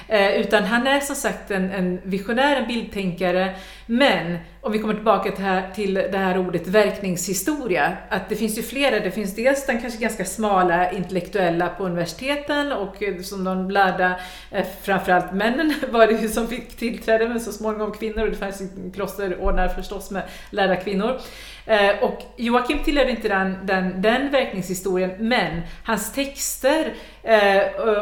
[0.08, 3.54] Eh, utan han är som sagt en, en, visionär, en bildtänkare.
[3.86, 8.58] Men om vi kommer tillbaka till, här, till det här ordet verkningshistoria, att det finns
[8.58, 9.00] ju flera.
[9.00, 14.20] Det finns dels den kanske ganska smala intellektuella på universiteten och eh, som de lärda,
[14.50, 18.36] eh, framförallt männen var det ju som fick tillträde, men så småningom kvinnor och det
[18.36, 21.20] fanns ju klosterordnar förstås med lärda kvinnor.
[21.66, 26.94] Eh, och Joakim tillhörde inte den, den, den verkningshistorien, men hans texter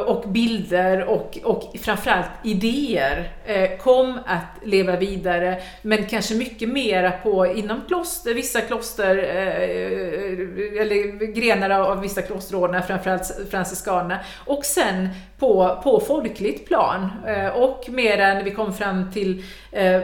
[0.06, 3.32] och bilder och, och framförallt idéer
[3.78, 10.82] kom att leva vidare, men kanske mycket mera på inom kloster, vissa kloster, eh, eh,
[10.82, 15.08] eller grenar av vissa klosterordnar, framförallt franciskanerna, och sen
[15.40, 17.08] på, på folkligt plan.
[17.26, 20.00] Eh, och mer än vi kom fram till eh,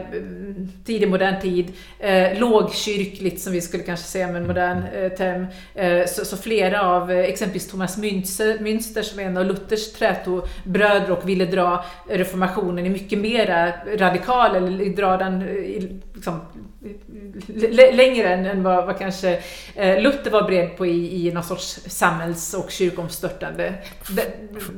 [0.85, 5.47] tidig modern tid, eh, lågkyrkligt som vi skulle kanske säga med en modern eh, term.
[5.75, 11.11] Eh, så, så, flera av exempelvis Thomas Münster, Münster som är en av Luthers trätobröder
[11.11, 16.41] och ville dra reformationen i mycket mera radikal, eller dra den i, liksom,
[17.93, 19.39] längre än, än vad, vad kanske
[19.75, 23.75] eh, Luther var beredd på i, i någon sorts samhälls och kyrkomstörtande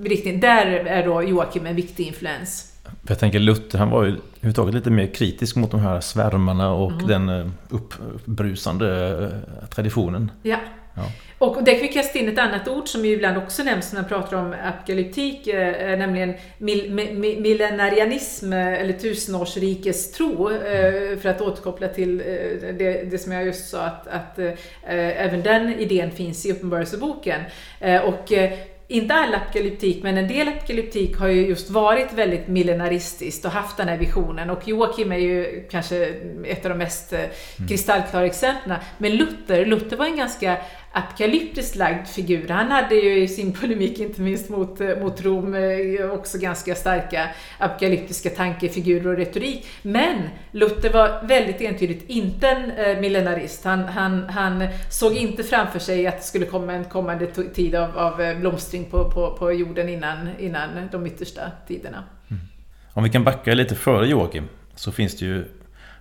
[0.05, 0.41] riktning.
[0.41, 2.73] Där är då Joakim en viktig influens.
[3.09, 6.93] Jag tänker Luther, han var ju överhuvudtaget lite mer kritisk mot de här svärmarna och
[6.93, 7.07] mm.
[7.07, 9.19] den eh, uppbrusande
[9.63, 10.31] eh, traditionen.
[10.43, 10.57] Ja.
[10.95, 11.03] ja.
[11.39, 14.01] Och där kan vi kasta in ett annat ord som ju ibland också nämns när
[14.01, 21.21] man pratar om apokalyptik, eh, nämligen mil, mi, millenarianism eller tusenårsrikestro, mm.
[21.21, 24.39] för att återkoppla till det, det, som jag just sa att, att
[24.87, 27.41] även den idén finns i Uppenbarelseboken.
[28.05, 28.33] och
[28.91, 33.77] inte all apokalyptik, men en del apokalyptik har ju just varit väldigt millenaristiskt och haft
[33.77, 34.51] den här visionen.
[34.51, 37.69] Och Joakim är ju kanske ett av de mest eh, mm.
[37.69, 38.79] kristallklara exemplen.
[38.99, 40.57] Men Luther, Luther var en ganska
[40.99, 42.49] apokalyptiskt lagd figur.
[42.49, 46.75] Han hade ju i sin polemik, inte minst mot, eh, mot Rom, eh, också ganska
[46.75, 49.67] starka apokalyptiska tankefigurer och retorik.
[49.83, 53.65] Men Luther var väldigt entydigt inte en eh, millenarist.
[53.65, 57.99] Han, han, han såg inte framför sig att det skulle komma en kommande tid av,
[57.99, 62.05] av blomstring på, på, på jorden innan, innan de yttersta tiderna.
[62.31, 62.43] Mm.
[62.93, 65.45] Om vi kan backa lite före Joakim så finns det ju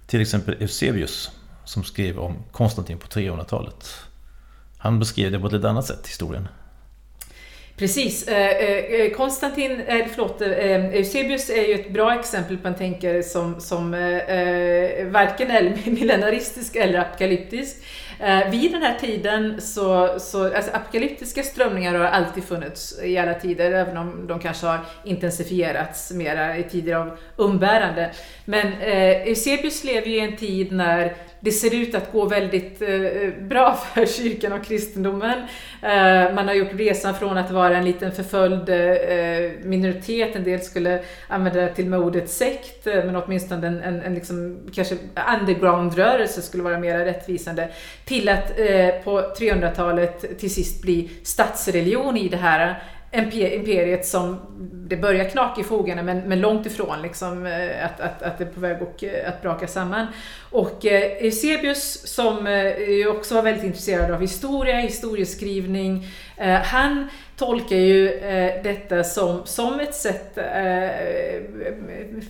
[0.07, 1.31] till exempel Eusebius
[1.65, 4.06] som skrev om Konstantin på 300-talet.
[4.77, 6.47] Han beskrev det på ett lite annat sätt, historien.
[7.77, 8.27] Precis.
[8.27, 13.23] Eh, eh, eh, Konstantin, eh, förlåt, Eusebius är ju ett bra exempel på en tänkare
[13.23, 13.91] som, som
[15.11, 17.75] varken är millenaristisk eller apokalyptisk.
[18.51, 23.71] Vid den här tiden så, så alltså apokalyptiska strömningar har alltid funnits i alla tider,
[23.71, 28.11] även om de kanske har intensifierats mera i tider av umbärande.
[28.45, 32.89] Men Eusebius lever ju i en tid när det ser ut att gå väldigt eh,
[32.89, 35.39] eh, bra för kyrkan och kristendomen.
[35.81, 38.69] Eh, man har gjort resan från att vara en liten förföljd
[39.65, 44.01] minoritet, en del skulle använda det till och med ordet sekt, men åtminstone en, en,
[44.01, 44.97] en liksom, kanske
[45.39, 47.69] underground-rörelse skulle vara mer rättvisande,
[48.05, 48.55] till att
[49.03, 54.39] på 300-talet till sist bli statsreligion i det här imperiet som
[54.89, 58.43] det börjar knaka i fogarna men, men långt ifrån liksom, eh, att, att, att det
[58.43, 60.07] är på väg att, eh, att braka samman.
[60.51, 67.75] Och eh, Eusebius som eh, också var väldigt intresserad av historia, historieskrivning, eh, han tolkar
[67.75, 70.45] ju eh, detta som, som ett sätt, eh,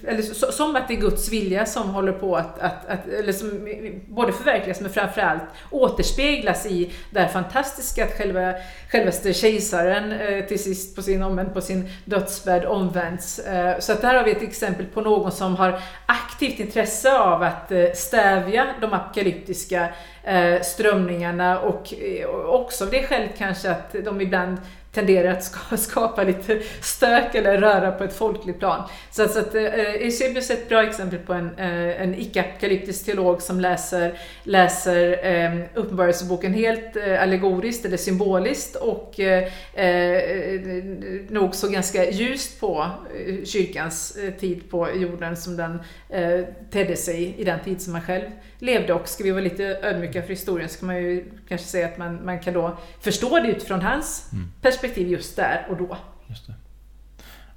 [0.08, 3.68] eller som att det är Guds vilja som håller på att, att, att eller som
[4.08, 8.54] både förverkligas men framförallt återspeglas i det här fantastiska att själva,
[8.92, 13.40] självaste kejsaren eh, till sist på sin, omvänd, på sin dödsbädd omvänds.
[13.40, 17.44] Eh, så att där har vi ett exempel på någon som har aktivt intresse av
[17.44, 19.90] att eh, stävja de apokalyptiska
[20.24, 24.58] eh, strömningarna och eh, också av det skälet kanske att de ibland
[24.98, 28.90] tenderar att skapa lite stök eller röra på ett folkligt plan.
[29.12, 33.06] Så, att, så att, eh, Eusebius är ett bra exempel på en, eh, en icke-apokalyptisk
[33.06, 40.84] teolog som läser, läser eh, Uppenbarelseboken helt eh, allegoriskt eller symboliskt och eh, eh,
[41.30, 42.88] nog så ganska ljust på
[43.28, 45.80] eh, kyrkans tid på jorden som den
[46.10, 48.24] eh, tedde sig i den tid som man själv
[48.60, 51.88] levde och ska vi vara lite ödmjuka för historien så kan man ju kanske säga
[51.88, 54.52] att man, man kan då förstå det utifrån hans mm.
[54.62, 55.98] perspektiv just där och då.
[56.28, 56.54] Just det.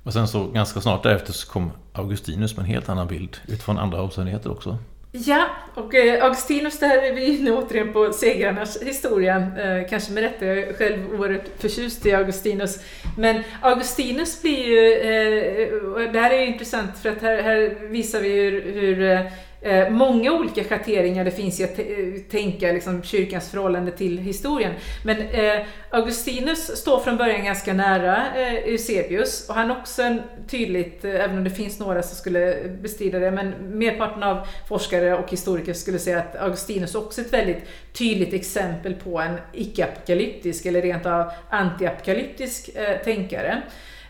[0.03, 3.79] Och sen så ganska snart därefter så kom Augustinus med en helt annan bild utifrån
[3.79, 4.79] andra omständigheter också.
[5.13, 9.37] Ja, och eh, Augustinus, där är vi nu återigen på segrarnas historia.
[9.37, 12.79] Eh, kanske med rätta, jag är själv oerhört förtjust i Augustinus.
[13.19, 18.21] Men Augustinus blir ju, eh, det här är ju intressant för att här, här visar
[18.21, 19.31] vi hur, hur
[19.63, 21.85] Eh, många olika schatteringar det finns i att eh,
[22.31, 24.73] tänka liksom, kyrkans förhållande till historien.
[25.05, 31.05] Men eh, Augustinus står från början ganska nära eh, Eusebius och han också en tydligt,
[31.05, 35.31] eh, även om det finns några som skulle bestrida det, men merparten av forskare och
[35.31, 40.83] historiker skulle säga att Augustinus också är ett väldigt tydligt exempel på en icke-apokalyptisk eller
[40.83, 43.63] rent av anti-apokalyptisk eh, tänkare.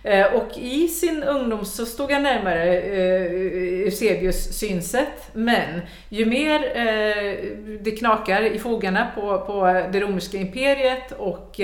[0.03, 5.31] Eh, och i sin ungdom så stod han närmare eh, Eusebius synsätt.
[5.33, 7.35] Men ju mer eh,
[7.81, 11.61] det knakar i fogarna på, på det romerska imperiet och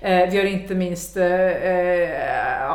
[0.00, 1.16] vi har inte minst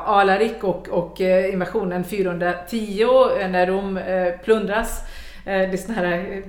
[0.05, 3.05] Alarik och, och invasionen 410
[3.49, 3.99] när Rom
[4.43, 5.01] plundras
[5.45, 6.43] Eh, det är såna här,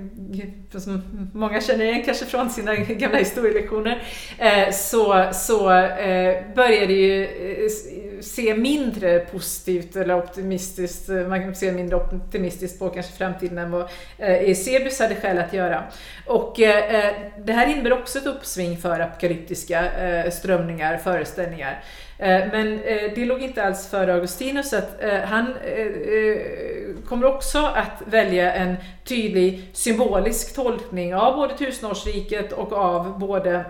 [0.72, 1.02] eh, som
[1.35, 4.02] många känner igen kanske från sina gamla historielektioner,
[4.38, 5.64] eh, så, så
[6.54, 7.28] börjar det ju
[8.20, 13.88] se mindre positivt eller optimistiskt, man kan se mindre optimistiskt på kanske framtiden än vad
[14.18, 15.85] Eusebius hade skäl att göra.
[16.26, 16.54] Och
[17.38, 19.85] det här innebär också ett uppsving för apokalyptiska
[20.30, 21.82] strömningar, föreställningar.
[22.18, 25.55] Eh, men eh, det låg inte alls före Augustinus att eh, han
[27.09, 33.64] kommer också att välja en tydlig symbolisk tolkning av både tusenårsriket och av både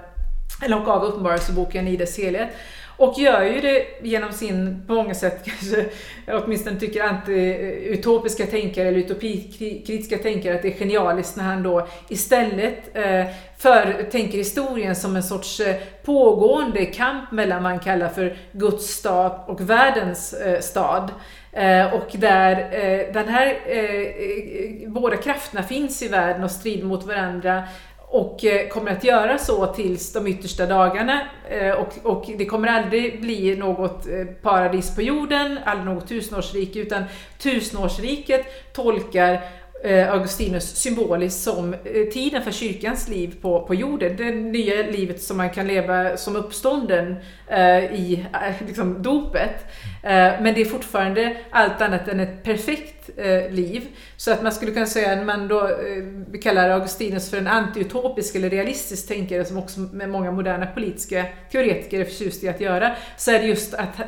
[0.65, 2.49] eller och av Uppenbarelseboken i dess helhet.
[2.97, 5.87] Och gör ju det genom sin, på många sätt kanske,
[6.29, 12.97] åtminstone tycker anti-utopiska tänkare eller utopikritiska tänkare att det är genialiskt när han då istället
[12.97, 13.27] eh,
[13.59, 18.87] för, tänker historien som en sorts eh, pågående kamp mellan vad han kallar för Guds
[18.87, 21.11] stad och världens eh, stad.
[21.53, 26.85] Eh, och där eh, den här, eh, eh båda krafterna finns i världen och strider
[26.85, 27.63] mot varandra
[28.09, 31.21] och eh, kommer att göra så tills de yttersta dagarna.
[31.51, 36.79] Eh, och, och det kommer aldrig bli något eh, paradis på jorden, aldrig något tusenårsrike,
[36.79, 37.05] utan
[37.39, 39.41] tusenårsriket tolkar
[39.85, 44.17] Eh, Augustinus symboliskt som eh, tiden för kyrkans liv på, på jorden.
[44.17, 47.17] Det nya livet som man kan leva som uppstånden
[47.49, 49.67] eh, i eh, liksom, dopet.
[50.03, 53.83] Eh, men det är fortfarande allt annat än ett perfekt eh, liv.
[54.17, 58.35] Så att man skulle kunna säga att man då eh, kallar Augustinus för en antiutopisk
[58.35, 62.97] eller realistisk tänkare som också med många moderna politiska teoretiker är förtjusta i att göra.
[63.17, 64.01] Så är det just att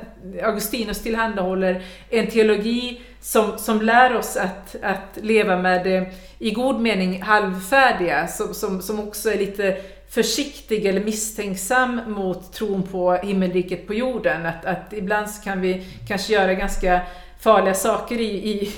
[0.43, 6.81] Augustinus tillhandahåller en teologi som, som lär oss att, att leva med det i god
[6.81, 9.77] mening halvfärdiga, som, som, som också är lite
[10.11, 14.47] försiktig eller misstänksam mot tron på himmelriket på jorden.
[14.47, 17.01] Att, att ibland kan vi kanske göra ganska
[17.41, 18.73] farliga saker i, i,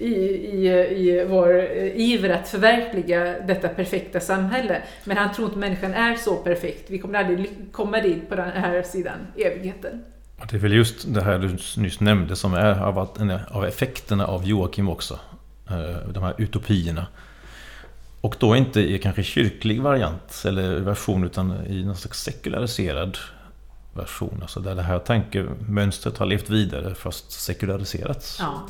[0.00, 1.62] i, i, i vår
[1.94, 4.82] iver att förverkliga detta perfekta samhälle.
[5.04, 6.90] Men han tror inte människan är så perfekt.
[6.90, 10.04] Vi kommer aldrig komma dit på den här sidan evigheten.
[10.50, 12.98] Det är väl just det här du nyss nämnde som är av,
[13.48, 15.18] av effekterna av Joakim också.
[15.70, 17.06] Eh, de här utopierna.
[18.20, 23.18] Och då inte i kanske kyrklig variant eller version utan i någon slags sekulariserad
[23.92, 24.38] version.
[24.42, 28.38] Alltså där det här tankemönstret har levt vidare fast sekulariserats.
[28.40, 28.68] Ja.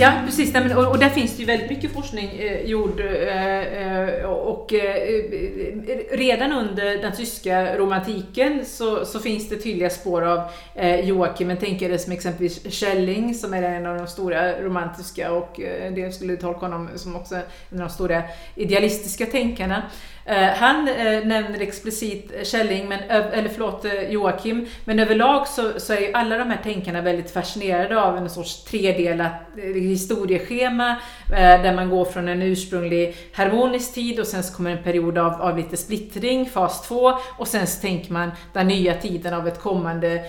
[0.00, 0.54] Ja, precis.
[0.76, 3.00] Och, där finns det ju väldigt mycket forskning eh, gjord.
[3.00, 9.90] Eh, eh, och eh, eh, redan under den tyska romantiken så, så finns det tydliga
[9.90, 10.40] spår av
[10.74, 15.60] eh, Joakim, en tänkare som exempelvis Schelling, som är en av de stora romantiska och
[15.94, 17.42] det skulle tolka honom som också en
[17.72, 18.22] av de stora
[18.54, 19.82] idealistiska tänkarna.
[20.28, 25.80] Eh, han eh, nämner explicit eh, Källing, men, eller förlåt eh, Joakim, men överlag så,
[25.80, 30.96] så är ju alla de här tänkarna väldigt fascinerade av en sorts tredelat eh, historieschema
[31.28, 35.42] där man går från en ursprunglig harmonisk tid och sen så kommer en period av,
[35.42, 39.60] av lite splittring, fas 2, och sen så tänker man den nya tiden av ett
[39.60, 40.24] kommande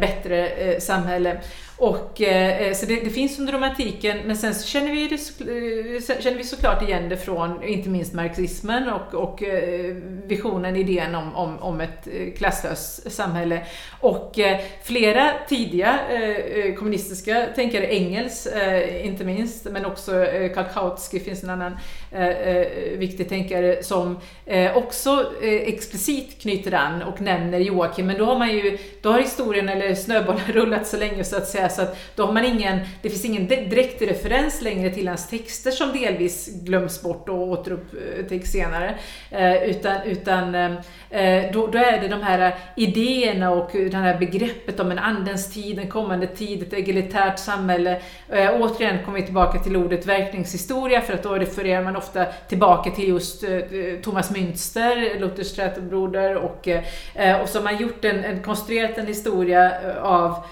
[0.00, 1.40] bättre samhälle.
[1.80, 5.14] Och, eh, eh, så det, det, finns under romantiken, men sen så känner vi, det,
[5.14, 11.14] eh, känner vi såklart igen det från inte minst marxismen och, och eh, visionen, idén
[11.14, 13.62] om, om, om ett klasslöst samhälle.
[14.00, 18.48] Och eh, flera tidiga eh, kommunistiska tänkare, Engels
[19.02, 20.12] inte minst, men också
[20.54, 21.76] Karl Kautsky finns en annan
[22.96, 24.18] viktig tänkare som
[24.74, 29.68] också explicit knyter an och nämner Joakim, men då har man ju, då har historien
[29.68, 33.10] eller snöbollen rullat så länge så att säga så att då har man ingen, det
[33.10, 38.94] finns ingen direkt referens längre till hans texter som delvis glöms bort och återupptäcks senare.
[39.30, 40.72] Eh, utan utan eh,
[41.10, 45.52] eh, då, då, är det de här idéerna och det här begreppet om en andens
[45.52, 48.00] tid, en kommande tid, ett egalitärt samhälle.
[48.28, 52.90] Eh, återigen kommer vi tillbaka till ordet verkningshistoria för att då refererar man ofta tillbaka
[52.90, 53.60] till just eh,
[54.02, 59.06] Thomas Münster, Luthers trätobroder och, eh, och så har man gjort en, en konstruerat en
[59.06, 60.44] historia av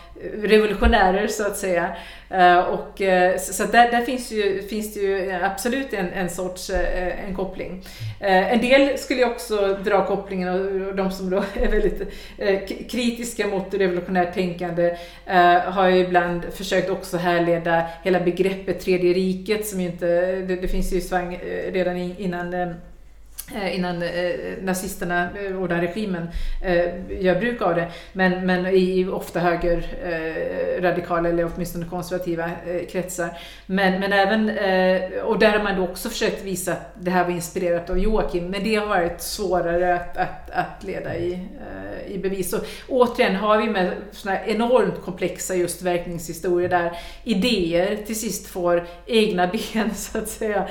[0.43, 1.97] revolutionärer så att säga.
[2.31, 6.71] Eh, och, eh, så där, där finns, ju, finns det ju absolut en, en sorts
[6.71, 7.85] eh, en koppling.
[8.21, 10.49] En del skulle jag också dra kopplingen
[10.87, 12.03] och de som då är väldigt
[12.91, 14.97] kritiska mot revolutionärt tänkande
[15.65, 20.69] har ju ibland försökt också härleda hela begreppet tredje riket som ju inte, det, det
[20.69, 21.39] finns ju svang
[21.73, 22.75] redan innan
[23.55, 26.29] Eh, innan eh, nazisterna eh, och den regimen
[27.21, 27.89] gör bruk av det.
[28.13, 32.51] Men, men i ofta högerradikala eller åtminstone konservativa
[32.91, 33.39] kretsar.
[33.67, 34.51] Men, men även,
[35.25, 38.51] och där har man då också försökt visa att det här var inspirerat av Joakim,
[38.51, 41.49] men det har varit svårare att, att, att leda i,
[42.09, 42.53] i bevis.
[42.53, 46.93] Och återigen har vi med såna enormt komplexa just verkningshistorier där
[47.25, 50.69] idéer till sist får egna ben så att säga.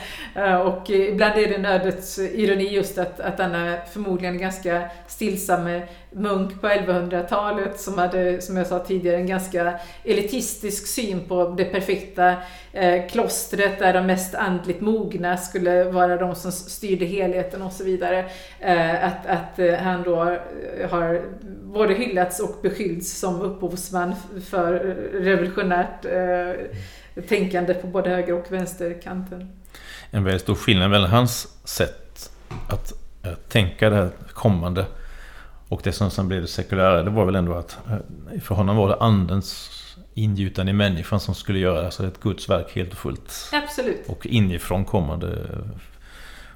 [0.66, 2.20] Och ibland är det en ödets
[2.68, 8.68] är just att, att denna förmodligen ganska stillsamme munk på 1100-talet som hade, som jag
[8.68, 12.36] sa tidigare, en ganska elitistisk syn på det perfekta
[12.74, 17.84] eh, klostret där de mest andligt mogna skulle vara de som styrde helheten och så
[17.84, 18.26] vidare.
[18.60, 20.22] Eh, att att eh, han då
[20.80, 21.22] eh, har
[21.64, 24.16] både hyllats och beskyllts som upphovsman
[24.50, 24.74] för
[25.14, 29.52] revolutionärt eh, tänkande på både höger och vänsterkanten.
[30.12, 32.05] En väldigt stor skillnad mellan hans sätt
[32.70, 32.94] att,
[33.24, 34.86] att tänka det här kommande
[35.70, 38.78] och det som sen blev det sekulära, det var väl ändå att eh, för honom
[38.78, 39.72] var det andens
[40.14, 43.50] ingjutan i människan som skulle göra alltså ett Guds verk helt och fullt.
[43.54, 44.04] Absolut.
[44.08, 45.48] Och inifrån kommande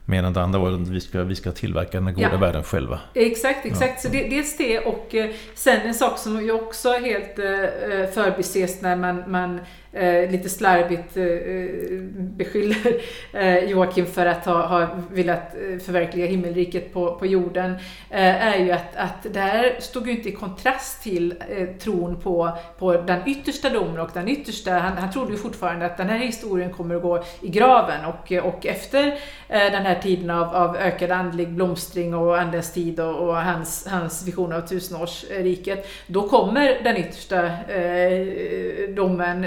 [0.10, 2.38] Medan det andra var att vi ska, vi ska tillverka den goda ja.
[2.38, 3.00] världen själva.
[3.14, 4.04] Exakt, exakt.
[4.04, 4.10] Ja.
[4.10, 8.82] Så det, dels det och eh, sen en sak som ju också helt eh, förbises
[8.82, 9.60] när man, man
[9.94, 13.02] eh, lite slarvigt eh, eh, beskyller
[13.34, 17.72] eh, Joakim för att ha, ha velat eh, förverkliga himmelriket på, på jorden
[18.10, 22.22] eh, är ju att, att det här stod ju inte i kontrast till eh, tron
[22.22, 26.10] på, på den yttersta domen och den yttersta, han, han trodde ju fortfarande att den
[26.10, 30.78] här historien kommer att gå i graven och, och efter den här tiden av, av
[30.78, 36.84] ökad andlig blomstring och andens tid och, och hans, hans vision av tusenårsriket, då kommer
[36.84, 39.46] den yttersta eh, domen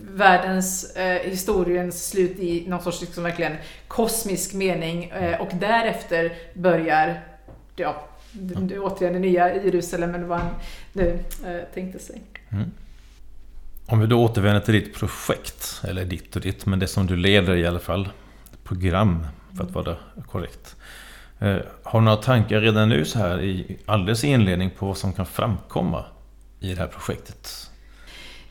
[0.00, 3.56] världens, eh, historiens slut i någon sorts liksom verkligen
[3.88, 7.20] kosmisk mening eh, och därefter börjar,
[7.76, 8.82] ja, mm.
[8.82, 10.54] återigen det nya Jerusalem eller vad han
[10.92, 12.22] nu eh, tänkte sig.
[12.50, 12.70] Mm.
[13.86, 17.16] Om vi då återvänder till ditt projekt, eller ditt och ditt, men det som du
[17.16, 18.08] leder i alla fall,
[18.64, 19.26] program
[19.56, 20.76] för att vara korrekt.
[21.38, 25.12] Eh, har du några tankar redan nu så här i alldeles inledning på vad som
[25.12, 26.04] kan framkomma
[26.60, 27.67] i det här projektet?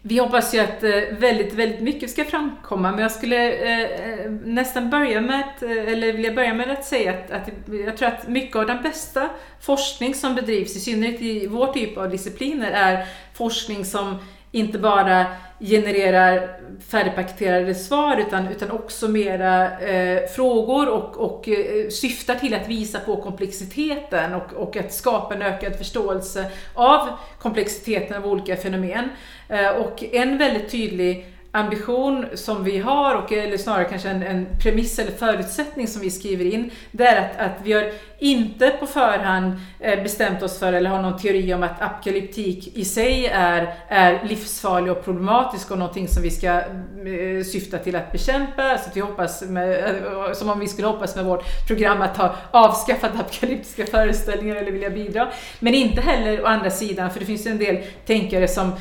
[0.10, 4.32] Vi hoppas ju att eh, väldigt, väldigt mycket ska framkomma, men jag skulle eh, eh,
[4.32, 7.50] nästan börja med att, eh, eller vilja börja med att säga att, att
[7.86, 9.30] jag tror att mycket av den bästa
[9.62, 14.18] forskning som bedrivs, i synnerhet i vår typ av discipliner, är forskning som
[14.52, 15.26] inte bara
[15.60, 16.60] genererar
[16.92, 23.00] färdigpaketerade svar utan, utan också mera eh, frågor och, och eh, syftar till att visa
[23.00, 29.10] på komplexiteten och, och att skapa en ökad förståelse av komplexiteten av olika fenomen.
[29.50, 34.48] Eh, och en väldigt tydlig ambition som vi har, och, eller snarare kanske en, en
[34.64, 38.88] premiss eller förutsättning som vi skriver in, det är att, att vi har inte på
[38.88, 43.74] förhand eh, bestämt oss för eller har någon teori om att apokalyptik i sig är,
[43.88, 48.78] är livsfarlig och problematisk och någonting som vi ska eh, syfta till att bekämpa.
[48.78, 49.96] Så att vi hoppas med,
[50.34, 54.90] som om vi skulle hoppas med vårt program att ha avskaffat apokalyptiska föreställningar eller vilja
[54.90, 55.28] bidra.
[55.60, 58.72] Men inte heller å andra sidan, för det finns en del tänkare som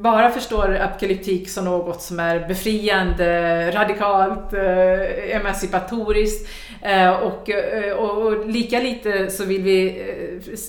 [0.00, 6.48] bara förstår apokalyptik som något som är befriande, radikalt, eh, emancipatoriskt.
[6.82, 10.02] Eh, och, eh, och, och, lika lite så vill vi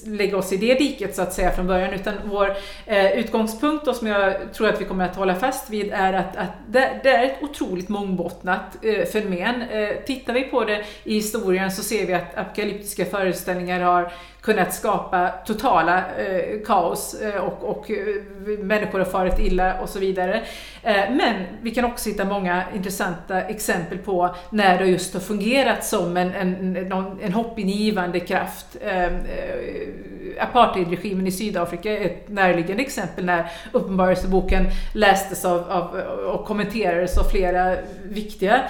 [0.05, 1.93] lägga oss i det diket så att säga från början.
[1.93, 2.55] Utan vår
[3.15, 6.51] utgångspunkt och som jag tror att vi kommer att hålla fast vid är att, att
[6.67, 8.77] det, det, är ett otroligt mångbottnat
[9.11, 9.63] fenomen.
[10.05, 14.11] Tittar vi på det i historien så ser vi att apokalyptiska föreställningar har
[14.43, 17.97] kunnat skapa totala eh, kaos eh, och, och eh,
[18.59, 20.43] människor har farit illa och så vidare.
[20.83, 25.85] Eh, men vi kan också hitta många intressanta exempel på när det just har fungerat
[25.85, 28.77] som en, en, en, en hoppingivande kraft.
[28.81, 35.95] Ehm, eh, apartheidregimen i Sydafrika är ett närliggande exempel när Uppenbarelseboken lästes av, av,
[36.33, 38.61] och kommenterades av flera viktiga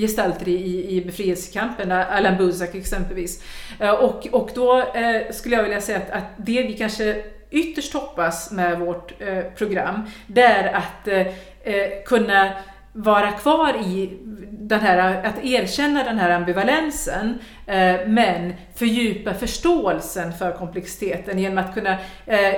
[0.00, 3.42] gestalter i, i befrielsekampen, Alan Buzak exempelvis.
[3.80, 4.84] Eh, och, och då
[5.30, 10.02] skulle jag vilja säga att, att det vi kanske ytterst hoppas med vårt eh, program,
[10.26, 11.26] det är att eh,
[11.62, 12.52] eh, kunna
[12.94, 14.18] vara kvar i
[14.50, 21.74] den här, att erkänna den här ambivalensen eh, men fördjupa förståelsen för komplexiteten genom att
[21.74, 21.96] kunna,
[22.26, 22.54] eh,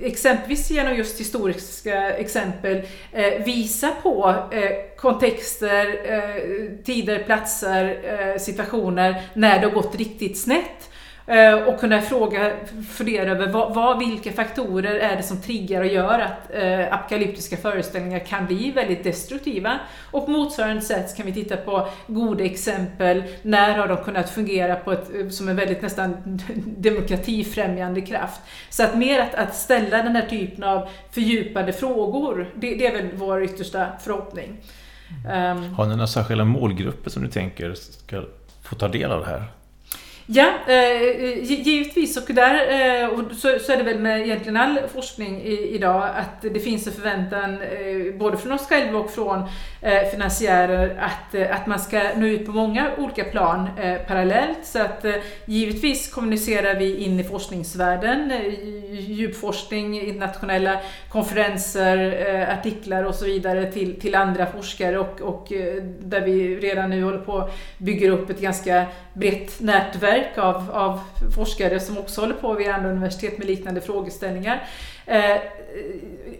[0.00, 2.82] exempelvis genom just historiska exempel,
[3.12, 10.38] eh, visa på eh, kontexter, eh, tider, platser, eh, situationer när det har gått riktigt
[10.38, 10.64] snett.
[10.64, 10.97] Eh,
[11.28, 12.52] Eh, och kunna fråga,
[12.90, 17.56] fundera över vad, vad, vilka faktorer är det som triggar och gör att eh, apokalyptiska
[17.56, 19.78] föreställningar kan bli väldigt destruktiva.
[20.10, 24.76] Och på motsvarande sätt kan vi titta på goda exempel, när har de kunnat fungera
[24.76, 26.16] på ett, eh, som en väldigt nästan
[26.78, 28.40] demokratifrämjande kraft.
[28.70, 32.92] Så att mer att, att ställa den här typen av fördjupade frågor, det, det är
[32.92, 34.56] väl vår yttersta förhoppning.
[35.24, 38.22] Um, har ni några särskilda målgrupper som ni tänker ska
[38.62, 39.57] få ta del av det här?
[40.30, 42.16] Ja, eh, givetvis.
[42.16, 42.54] Och där
[43.02, 46.60] eh, och så, så, är det väl med egentligen all forskning i, idag att det
[46.60, 49.48] finns en förväntan eh, både från oss själva och från
[49.80, 54.58] Eh, finansiärer att, eh, att man ska nå ut på många olika plan eh, parallellt.
[54.62, 55.14] Så att eh,
[55.44, 58.32] givetvis kommunicerar vi in i forskningsvärlden,
[58.90, 61.98] djupforskning, internationella konferenser,
[62.58, 65.46] artiklar och så vidare till, till andra forskare och, och
[66.00, 71.00] där vi redan nu håller på att bygga upp ett ganska brett nätverk av, av
[71.34, 74.62] forskare som också håller på vid andra universitet med liknande frågeställningar.
[75.08, 75.40] Eh,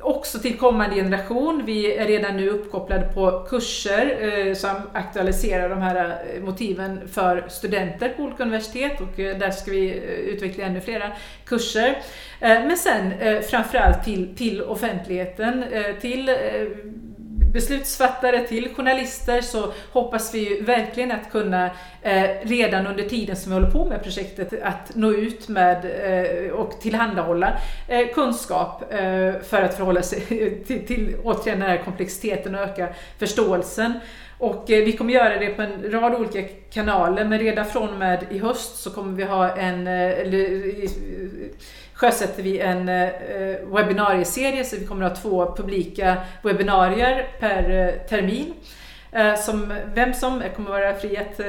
[0.01, 1.63] också till kommande generation.
[1.67, 7.45] Vi är redan nu uppkopplade på kurser eh, som aktualiserar de här eh, motiven för
[7.49, 11.13] studenter på olika universitet och eh, där ska vi eh, utveckla ännu flera
[11.45, 11.99] kurser.
[12.41, 15.65] Eh, men sen eh, framförallt till, till offentligheten,
[16.01, 16.31] till
[17.53, 21.71] beslutsfattare till journalister så hoppas vi ju verkligen att kunna
[22.03, 26.53] eh, redan under tiden som vi håller på med projektet att nå ut med eh,
[26.53, 28.85] och tillhandahålla eh, kunskap
[29.43, 30.21] för att förhålla sig
[30.67, 32.89] till, till återigen den här komplexiteten och öka
[33.19, 33.93] förståelsen.
[34.39, 38.25] Och vi kommer göra det på en rad olika kanaler men redan från och med
[38.31, 39.87] i höst så kommer vi ha en,
[41.99, 43.09] sjösätter vi en eh,
[43.67, 48.55] webbinarieserie så vi kommer att ha två publika webbinarier per eh, termin.
[49.13, 51.47] Eh, som vem som kommer vara fri att, eh,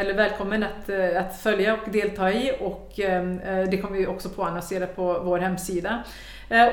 [0.00, 4.06] eller välkommen att, eh, att följa och delta i och ehm, eh, det kommer vi
[4.06, 6.02] också påannonsera på vår hemsida.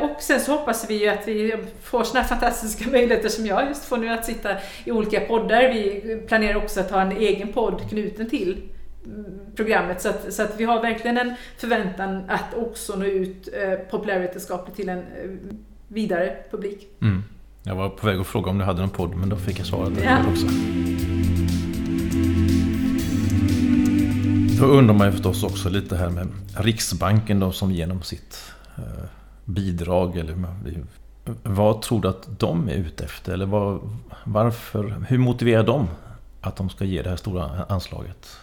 [0.01, 3.85] Och sen så hoppas vi ju att vi får såna fantastiska möjligheter som jag just
[3.85, 4.49] får nu att sitta
[4.85, 5.61] i olika poddar.
[5.73, 8.61] Vi planerar också att ha en egen podd knuten till
[9.59, 10.01] programmet.
[10.01, 14.75] Så att, så att vi har verkligen en förväntan att också nå ut eh, populärvetenskapligt
[14.75, 15.05] till en eh,
[15.87, 16.87] vidare publik.
[17.01, 17.23] Mm.
[17.63, 19.65] Jag var på väg att fråga om du hade någon podd men då fick jag
[19.65, 20.17] svaret ja.
[20.31, 20.47] också.
[24.59, 28.83] Då undrar man ju förstås också lite här med Riksbanken då som genom sitt eh,
[29.45, 30.35] bidrag eller
[31.43, 33.33] vad tror du att de är ute efter?
[33.33, 33.79] Eller var,
[34.23, 35.87] varför, hur motiverar de
[36.41, 38.39] att de ska ge det här stora anslaget?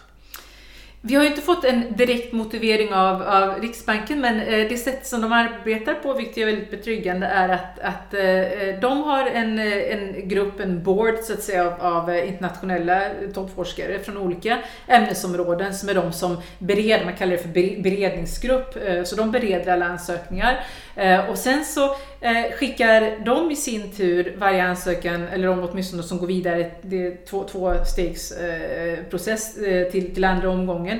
[1.01, 5.07] Vi har ju inte fått en direkt motivering av, av Riksbanken, men eh, det sätt
[5.07, 9.25] som de arbetar på, vilket är väldigt betryggande, är att, att eh, eh de har
[9.25, 13.01] en, eh, en grupp, en board så att säga, av, av eh, internationella
[13.33, 19.03] toppforskare från olika ämnesområden som är de som bereder, man kallar det för beredningsgrupp, eh,
[19.03, 20.59] så de bereder alla ansökningar.
[20.97, 21.85] Eh, och sen så
[22.21, 27.07] eh, skickar de i sin tur varje ansökan, eller de åtminstone som går vidare, det
[27.07, 29.55] är två, två stegs eh, process
[29.91, 30.99] till, till andra omgången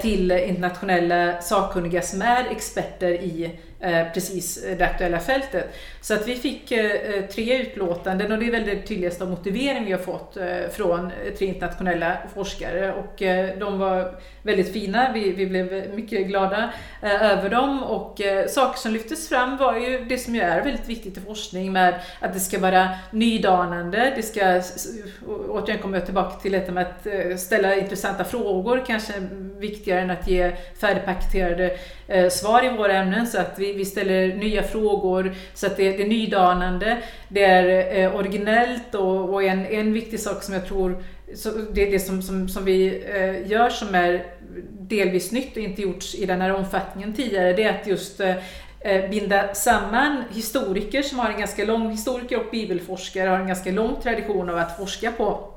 [0.00, 3.50] till internationella sakkunniga som är experter i
[4.14, 5.74] precis det aktuella fältet.
[6.02, 9.84] Så att vi fick eh, eh, tre utlåtanden och det är väl det tydligaste motivering
[9.84, 15.12] vi har fått eh, från tre internationella forskare och eh, de var väldigt fina.
[15.12, 16.72] Vi, vi blev mycket glada
[17.02, 21.16] över dem och saker som lyftes fram var ju det som ju är väldigt viktigt
[21.16, 24.62] i forskning med att det ska vara nydanande, det ska,
[25.48, 29.12] återigen kommer jag tillbaka till detta med att ställa intressanta frågor, kanske
[29.58, 31.78] viktigare än att ge färdigpaketerade
[32.30, 33.26] svar i våra ämnen.
[33.26, 38.16] Så att vi, vi ställer nya frågor, så att det, det nydanande, det är eh,
[38.16, 41.02] originellt och, och, en, en viktig sak som jag tror
[41.34, 44.26] så det är det som, som, som vi eh, gör som är
[44.70, 48.36] delvis nytt och inte gjorts i den här omfattningen tidigare, det är att just eh,
[48.80, 53.70] eh binda samman historiker som har en ganska lång, historiker och bibelforskare har en ganska
[53.70, 55.51] lång tradition av att forska på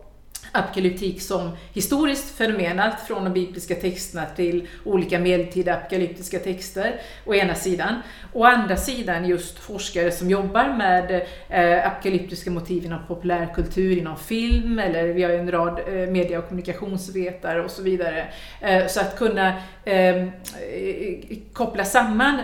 [0.55, 7.33] apokalyptik som historiskt fenomen, allt från de bibliska texterna till olika medeltida apokalyptiska texter, å
[7.33, 8.01] ena sidan.
[8.33, 14.79] Å andra sidan just forskare som jobbar med eh, apokalyptiska motiv inom populärkultur, inom film,
[14.79, 18.27] eller vi har ju en rad eh, media och kommunikationsvetare och så vidare.
[18.61, 19.53] Eh, så att kunna
[19.85, 20.31] ehm,
[20.71, 22.39] eh, koppla samman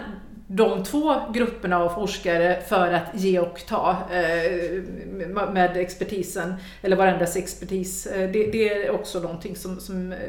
[0.53, 4.83] de två grupperna av forskare för att ge och ta eh,
[5.53, 8.07] med expertisen, eller varandras expertis.
[8.07, 10.19] Eh, det, det, är också någonting som, som eh,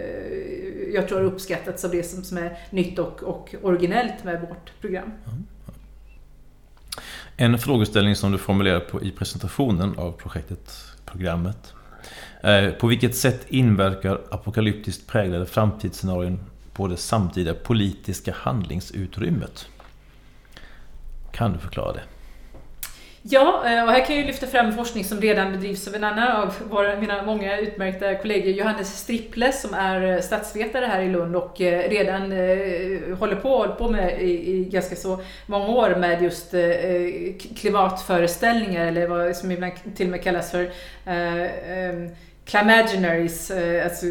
[0.95, 4.81] jag tror har uppskattats av det som, som är nytt och, och originellt med vårt
[4.81, 5.13] program.
[7.37, 10.73] En frågeställning som du formulerar på i presentationen av projektet,
[11.05, 11.75] programmet.
[12.43, 16.41] Eh, på vilket sätt inverkar apokalyptiskt präglade framtidsscenarion
[16.73, 19.69] på det samtida politiska handlingsutrymmet?
[21.33, 22.03] Kan du förklara det?
[23.25, 26.37] Ja, eh, och här kan jag lyfta fram forskning som redan bedrivs av en annan
[26.37, 31.37] av våra, mina många utmärkta kollegor, Johannes Stripple, som är eh, statsvetare här i Lund
[31.37, 32.23] och eh, redan
[33.19, 36.55] håller på, håller på med i, i ganska så många år med just
[37.57, 40.71] klimatföreställningar, eller vad som ibland till och med kallas för
[41.07, 42.09] ehm,
[42.45, 44.07] Climaginaries, eh, alltså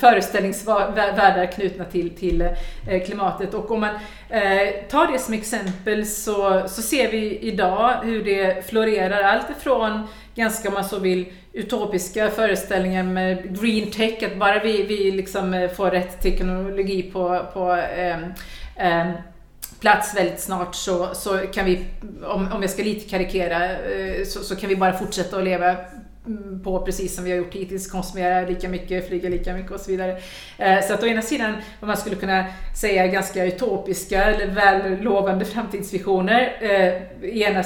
[0.00, 3.54] föreställningsvärldar knutna till, till eh, klimatet.
[3.54, 3.94] Och om man
[4.28, 10.06] eh, tar det som exempel så, så ser vi idag hur det florerar allt ifrån
[10.34, 15.68] ganska, om man så vill, utopiska föreställningar med green tech, att bara vi, vi liksom
[15.76, 18.24] får rätt teknologi på, på äm,
[18.76, 19.12] äm,
[19.80, 21.84] plats väldigt snart så, så kan vi,
[22.24, 23.68] om, om jag ska lite karikera,
[24.26, 25.76] så, så kan vi bara fortsätta att leva
[26.26, 29.80] Mm, på precis som vi har gjort hittills, konsumera lika mycket, flyga lika mycket och
[29.80, 30.18] så vidare.
[30.58, 32.44] Eh, så att å ena sidan vad man skulle kunna
[32.80, 37.62] säga ganska utopiska eller vällovande framtidsvisioner eh, i ena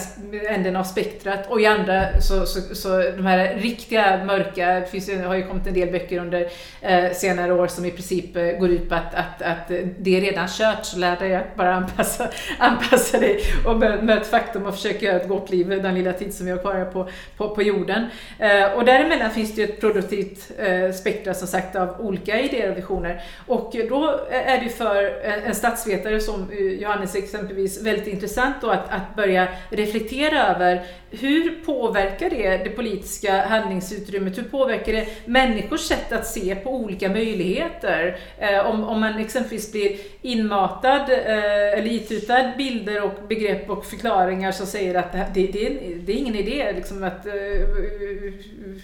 [0.49, 5.11] änden av spektrat och i andra så, så, så de här riktiga mörka, det finns,
[5.25, 6.49] har ju kommit en del böcker under
[6.81, 10.49] eh, senare år som i princip går ut på att, att, att det är redan
[10.49, 12.29] kört, så lär dig att bara anpassa,
[12.59, 16.47] anpassa dig och möt faktum och försöka göra ett gott liv den lilla tid som
[16.47, 18.07] vi har kvar på, på, på jorden.
[18.45, 22.71] Eh, och däremellan finns det ju ett produktivt eh, spektra som sagt av olika idéer
[22.71, 23.23] och visioner.
[23.47, 28.89] Och då är det för en statsvetare som eh, Johannes exempelvis väldigt intressant då att,
[28.91, 30.83] att börja reflektera över
[31.21, 34.39] hur påverkar det det politiska handlingsutrymmet?
[34.39, 38.19] Hur påverkar det människors sätt att se på olika möjligheter?
[38.39, 44.53] Eh, om, om man exempelvis blir inmatad eh, eller itutad bilder och begrepp och förklaringar
[44.53, 45.69] som säger att det, det,
[46.07, 47.33] det är ingen idé liksom, att eh,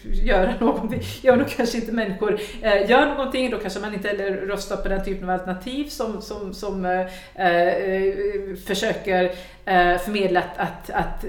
[0.03, 1.03] göra någonting.
[1.22, 3.51] Ja, då kanske inte människor eh, gör någonting.
[3.51, 7.01] Då kanske man inte heller röstar på den typen av alternativ som, som, som eh,
[7.35, 9.33] eh, eh, försöker
[9.71, 11.25] Eh, förmedlat att, att,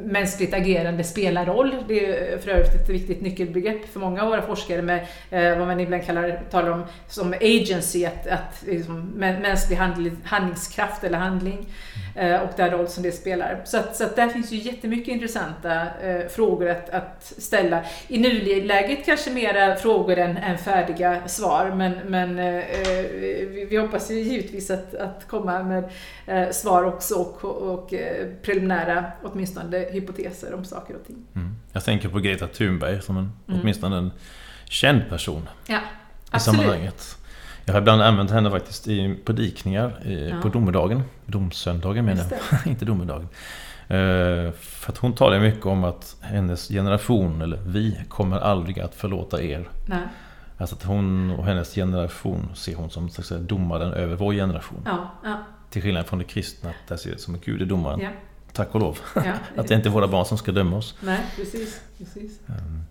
[0.00, 1.74] mänskligt agerande spelar roll.
[1.88, 5.66] Det är för övrigt ett viktigt nyckelbegrepp för många av våra forskare med eh, vad
[5.66, 9.76] man ibland kallar, talar om som agency, att, att liksom, mänsklig
[10.24, 11.66] handlingskraft eller handling
[12.16, 13.60] eh, och den roll som det spelar.
[13.64, 15.86] Så, att, så att där finns ju jättemycket intressanta
[16.28, 17.84] frågor att, att ställa.
[18.08, 24.14] I nuläget kanske mera frågor än, än färdiga svar, men, men vi, vi, hoppas ju
[24.14, 25.90] givetvis att, att komma med
[26.54, 31.16] svar också och, och, eh, preliminära, åtminstone hypoteser om saker och ting.
[31.34, 31.56] Mm.
[31.72, 33.60] Jag tänker på Greta Thunberg som en, mm.
[33.60, 34.10] åtminstone en
[34.64, 35.80] känd person ja,
[36.36, 37.18] i sammanhanget.
[37.64, 40.40] Jag har ibland använt henne faktiskt i predikningar i, ja.
[40.42, 41.02] på domedagen.
[41.26, 43.28] Domsöndagen menar jag, inte domedagen.
[43.90, 48.94] Uh, för att hon talar mycket om att hennes generation, eller vi, kommer aldrig att
[48.94, 49.68] förlåta er.
[49.86, 49.98] Nej.
[50.58, 54.32] Alltså att hon och hennes generation ser hon som så att säga, domaren över vår
[54.32, 54.82] generation.
[54.84, 55.38] Ja, ja.
[55.70, 58.00] Till skillnad från det kristna, där ser det som att Gud är domaren.
[58.00, 58.10] Ja.
[58.52, 58.98] Tack och lov.
[59.14, 59.22] Ja.
[59.56, 60.94] att det inte är våra barn som ska döma oss.
[61.00, 61.80] Nej, precis.
[61.98, 62.40] precis.
[62.46, 62.84] Um,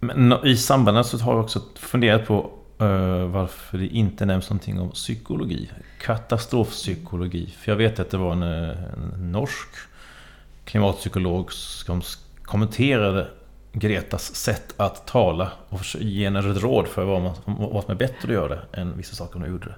[0.00, 4.80] men i samband så har jag också funderat på uh, varför det inte nämns någonting
[4.80, 5.70] om psykologi.
[6.00, 7.54] Katastrofpsykologi.
[7.58, 9.68] För jag vet att det var en, en norsk
[10.64, 12.02] klimatpsykolog som
[12.42, 13.28] kommenterade
[13.72, 18.28] Gretas sätt att tala och ge henne råd för vad, man, vad som är bättre
[18.28, 19.74] att göra än vissa saker hon gjorde.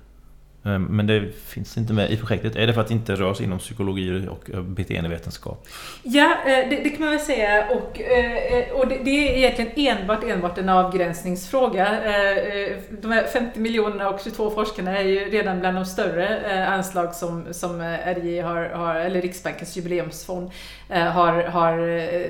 [0.69, 2.57] Ehm, men det finns inte med i projektet.
[2.57, 5.67] Är det för att det inte rör sig inom psykologi och beteendevetenskap?
[6.03, 7.69] Ja, eh, det, det kan man väl säga.
[7.71, 11.89] Och, eh, eh, och det, det, är egentligen enbart, enbart en avgränsningsfråga.
[12.91, 17.45] De här 50 miljonerna och 22 forskarna är ju redan bland de större anslag som,
[17.51, 20.51] som RJ har, har, eller Riksbankens jubileumsfond
[20.89, 21.79] har, har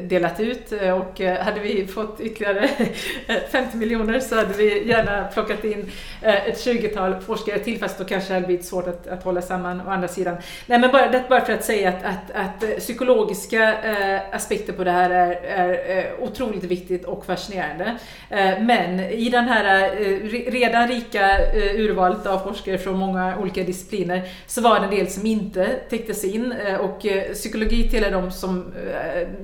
[0.09, 0.73] delat ut.
[0.73, 2.69] Och hade vi fått ytterligare
[3.51, 5.91] 50 miljoner så hade vi gärna plockat in
[6.23, 9.81] ett 20-tal forskare till, fast då kanske kanske hade blivit svårt att, att hålla samman
[9.81, 10.37] å andra sidan.
[10.67, 14.73] Nej men bara, det bara för att säga att, att, att eh, psykologiska eh, aspekter
[14.73, 17.99] på det här är, är eh, otroligt viktigt och fascinerande.
[18.31, 23.63] Eh, men i den här eh, redan rika eh, urvalet av forskare från många olika
[23.63, 28.31] discipliner så var det en del som inte täcktes in eh, och psykologi tillhör de,
[28.31, 28.73] som,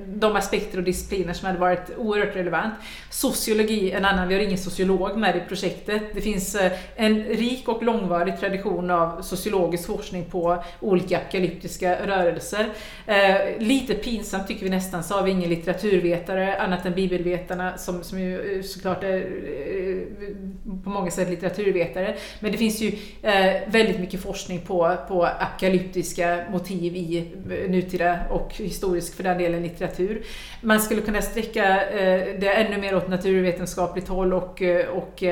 [0.07, 2.73] de aspekter och discipliner som hade varit oerhört relevant.
[3.09, 6.01] Sociologi en annan, vi har ingen sociolog med i projektet.
[6.13, 6.57] Det finns
[6.95, 12.65] en rik och långvarig tradition tradition av sociologisk forskning på olika apokalyptiska rörelser.
[13.05, 18.03] Eh, lite pinsamt tycker vi nästan, så har vi ingen litteraturvetare annat än bibelvetarna som,
[18.03, 22.15] som ju eh, såklart är eh, på många sätt litteraturvetare.
[22.39, 22.91] Men det finns ju
[23.21, 29.37] eh, väldigt mycket forskning på, på apokalyptiska motiv i eh, nutida och historisk för den
[29.37, 30.23] delen litteratur.
[30.61, 34.61] Man skulle kunna sträcka eh, det ännu mer åt naturvetenskapligt håll och,
[34.93, 35.23] och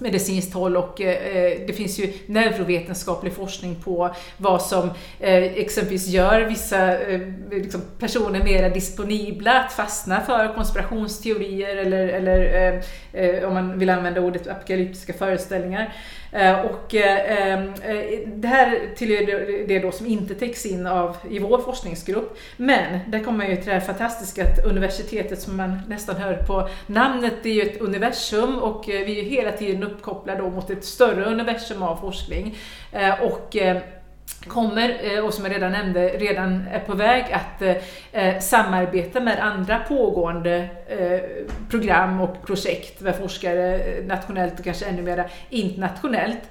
[0.00, 4.90] medicinskt håll och eh, det finns ju neurovetenskaplig forskning på vad som
[5.20, 7.20] eh, exempelvis gör vissa eh,
[7.50, 12.80] liksom personer mer disponibla att fastna för konspirationsteorier eller, eller eh,
[13.12, 15.94] eh om man vill använda ordet apokalyptiska föreställningar.
[16.32, 21.38] Eh, och ehm, eh, det här tillhör det då som inte täcks in av i
[21.38, 22.38] vår forskningsgrupp.
[22.56, 26.34] Men där kommer man ju till det här fantastiska att universitetet som man nästan hör
[26.34, 30.70] på namnet, det är ju ett universum och eh, vi är hela tiden uppkopplade mot
[30.70, 32.58] ett större universum av forskning.
[33.22, 33.56] Och
[34.48, 37.76] kommer, eh, och som jag redan nämnde, redan är på väg att eh,
[38.12, 40.68] eh, samarbeta med andra pågående
[41.70, 46.42] program och projekt med forskare nationellt och kanske ännu mer internationellt.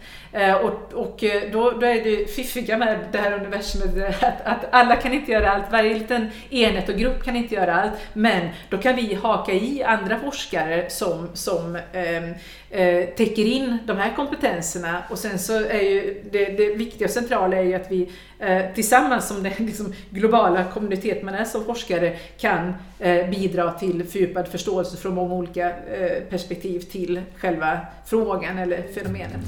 [0.63, 5.13] Och, och då, då, är det fiffiga med det här universumet att, att, alla kan
[5.13, 8.95] inte göra allt, varje liten enhet och grupp kan inte göra allt, men då kan
[8.95, 12.33] vi haka i andra forskare som, som ehm,
[12.69, 15.03] eh, täcker in de här kompetenserna.
[15.09, 18.09] Och sen så är ju det, det viktiga och centrala är ju att att vi
[18.39, 24.03] eh, tillsammans som den liksom, globala kommunitet man är som forskare kan eh, bidra till
[24.03, 29.41] fördjupad förståelse från många olika eh, perspektiv till själva frågan eller fenomenet.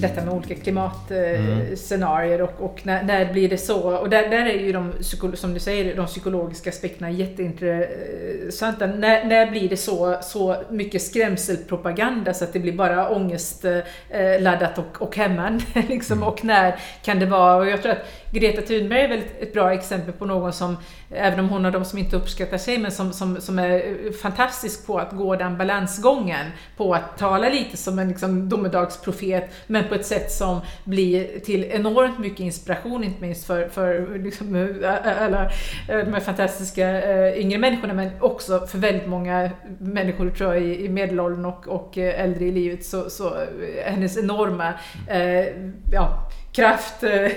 [0.00, 2.46] Detta med olika klimatscenarier mm.
[2.46, 3.96] och, och när, när, blir det så?
[3.96, 4.92] Och där, där är ju de,
[5.34, 8.86] som du säger, de psykologiska aspekterna jätteintressanta.
[8.86, 15.02] När, när blir det så, så mycket skrämselpropaganda så att det blir bara ångestladdat och,
[15.02, 15.64] och hämmande?
[15.88, 16.18] Liksom.
[16.18, 16.28] Mm.
[16.28, 17.56] Och när kan det vara?
[17.56, 20.76] Och jag tror att Greta Thunberg är väl ett bra exempel på någon som,
[21.10, 24.12] även om hon har de som inte uppskattar sig, men som, som, som är eh,
[24.12, 26.46] fantastisk på att gå den balansgången,
[26.76, 31.64] på att tala lite som en liksom, domedagsprofet, men på ett sätt som blir till
[31.64, 35.50] enormt mycket inspiration, inte minst för, för liksom, eh, eh, alla
[35.86, 40.88] de här fantastiska yngre människorna, men också för väldigt många människor tror jag i, i
[40.88, 43.36] medelåldern och, och äldre i livet, så, så
[43.84, 44.72] hennes enorma
[45.08, 45.46] eh,
[45.92, 47.30] ja, kraft eh,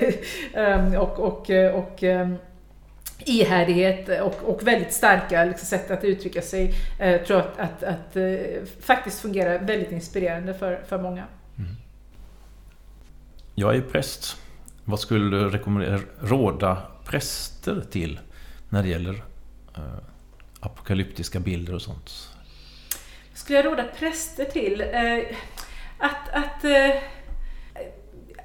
[0.54, 2.38] ehm, och, och, eh, och ehm,
[3.20, 7.84] ihärdighet och, och väldigt starka liksom, sätt att uttrycka sig eh, tror jag att, att,
[7.84, 8.38] att eh,
[8.82, 11.26] faktiskt fungerar väldigt inspirerande för, för många.
[11.58, 11.72] Mm.
[13.56, 14.38] Jag är präst.
[14.86, 18.20] Vad skulle du rekommendera, råda präster till
[18.70, 19.24] när det gäller
[19.78, 19.84] eh,
[20.60, 22.30] apokalyptiska bilder och sånt?
[23.34, 24.82] Skulle jag råda präster till?
[24.82, 25.38] Eh,
[25.98, 26.64] att, att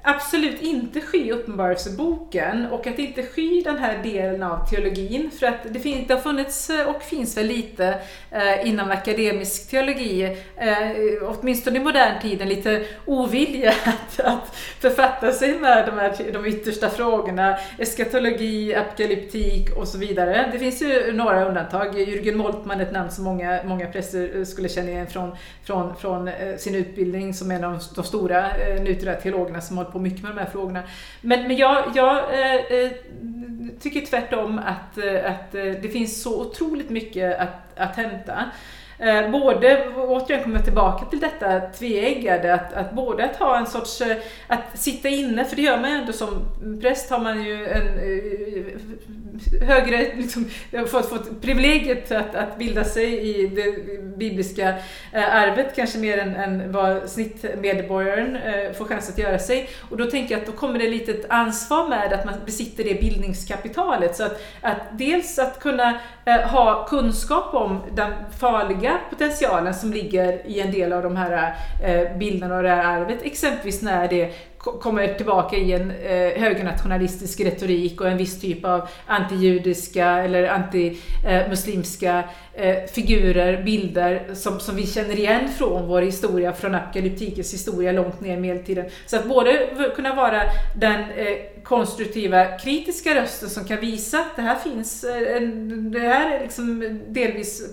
[0.05, 5.31] absolut inte sky Uppenbarelseboken och att inte sky den här delen av teologin.
[5.39, 7.99] För att det, finns, det har funnits eh, och finns väl lite
[8.31, 10.23] eh, inom akademisk teologi,
[10.57, 10.89] eh,
[11.21, 16.45] åtminstone i modern tid, en lite ovilja att, att författa sig med de, här, de
[16.45, 20.49] yttersta frågorna, eskatologi, apokalyptik och så vidare.
[20.51, 21.99] Det finns ju några undantag.
[21.99, 26.27] Jürgen Moltmann, ett namn som många, många präster eh, skulle känna igen från, från, från
[26.27, 30.21] eh, sin utbildning som en av de stora eh, nutida teologerna som har på mycket
[30.21, 30.83] med de här frågorna.
[31.21, 32.91] Men, men jag, jag eh, eh
[33.79, 38.43] tycker tvärtom att, eh, att eh, det finns så otroligt mycket att, att hämta.
[38.99, 43.67] Eh, både, återigen kommer jag tillbaka till detta tveeggade, att, att både att ha en
[43.67, 44.17] sorts, eh,
[44.47, 46.29] att sitta inne, för det gör man ju ändå som
[46.81, 50.45] präst har man ju en eh, högre, liksom,
[50.87, 54.69] fått, fått privilegiet att, att bilda sig i det bibliska
[55.13, 59.69] eh, arvet kanske mer än, än vad snittmedborgaren eh, får chans att göra sig.
[59.89, 62.83] Och då tänker jag att då kommer det lite ett ansvar med att man besitter
[62.83, 64.15] det bildningskapitalet.
[64.15, 65.99] Så att, att dels att kunna
[66.51, 71.55] ha kunskap om den farliga farliga potentialen som ligger i en del av de här
[71.83, 73.19] eh, bilderna och det här arvet.
[73.23, 78.87] Exempelvis när det kommer tillbaka i en eh, högernationalistisk retorik och en viss typ av
[79.07, 82.23] antijudiska eller antimuslimska
[82.53, 87.91] eh, eh, figurer, bilder som, som vi känner igen från vår historia, från apokalyptikens historia
[87.91, 88.85] långt ner i medeltiden.
[89.05, 90.41] Så att både kunna vara
[90.75, 95.41] den eh, konstruktiva kritiska röster som kan visa att det här finns, eh,
[95.91, 97.63] det här är liksom delvis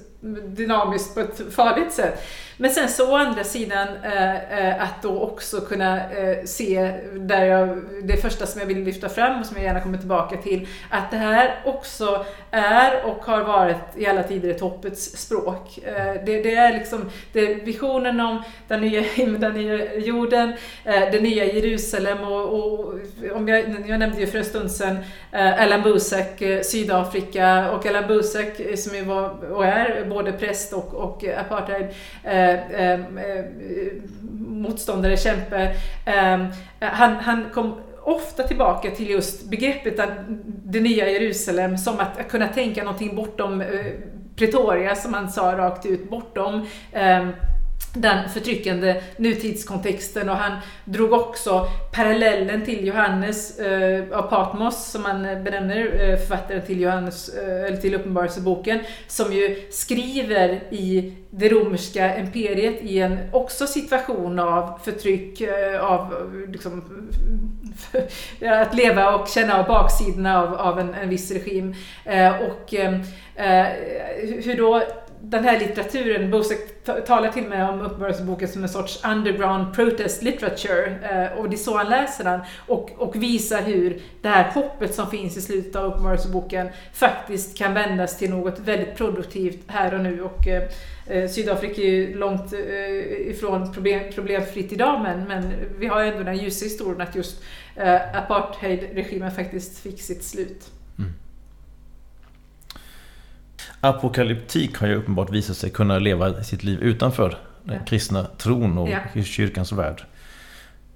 [0.45, 2.23] dynamiskt på ett farligt sätt.
[2.57, 6.01] Men sen så å andra sidan eh, eh, att då också kunna
[6.45, 9.99] se, där jag, det första som jag vill lyfta fram och som jag gärna kommer
[9.99, 15.17] tillbaka till, att det här också är och har varit i alla tider ett hoppets
[15.17, 15.79] språk.
[16.27, 19.03] Det, det, är liksom det är visionen om den nya
[19.39, 20.53] den nya jorden,
[20.85, 22.95] det nya Jerusalem och, och
[23.35, 24.97] om jag, jag nämnde ju för en stund sedan
[25.33, 25.99] Ellen Alan
[26.39, 31.25] eh, Sydafrika och Alan Busek eh, som ju var och är både präst och, och
[31.25, 31.87] apartheid
[32.25, 32.51] eh,
[32.85, 33.01] eh,
[34.49, 35.77] motståndare, kämpe.
[36.05, 36.47] Eh,
[36.81, 37.75] han, han kom
[38.05, 40.11] ofta tillbaka till just begreppet att
[40.47, 43.69] det nya Jerusalem som att kunna tänka någonting bortom eh,
[44.37, 47.29] Pretoria, som han sa rakt ut, bortom eh,
[47.95, 55.23] den förtryckande nutidskontexten och han drog också parallellen till Johannes eh, av Patmos som han
[55.23, 62.19] benämner eh, författaren till, Johannes, eh, eller till Uppenbarelseboken som ju skriver i det romerska
[62.19, 66.15] imperiet i en också situation av förtryck, eh, av
[66.49, 66.85] liksom,
[68.63, 71.75] att leva och känna av baksidorna av, av en, en viss regim.
[72.05, 72.95] Eh, och eh,
[73.37, 73.67] eh
[74.45, 74.83] hur då
[75.25, 80.87] den här litteraturen, Bosek talar till mig om Uppenbarelseboken som en sorts underground protest literature.
[81.03, 82.41] Eh, och det är så han läser den.
[82.67, 87.75] Och, och visar hur det här hoppet som finns i slutet av Uppenbarelseboken faktiskt kan
[87.75, 90.23] vändas till något väldigt produktivt här och nu.
[90.23, 90.69] Och, eh,
[91.07, 96.09] eh Sydafrika är ju långt eh, ifrån problem, problemfritt idag men, men vi har ju
[96.09, 97.43] ändå den ljusa historien att just
[97.77, 100.71] eh, apartheidregimen faktiskt fick sitt slut.
[100.99, 101.13] Mm.
[103.85, 107.85] Apokalyptik har ju uppenbart visat sig kunna leva sitt liv utanför den ja.
[107.85, 109.23] kristna tron och ja.
[109.25, 110.03] kyrkans värld.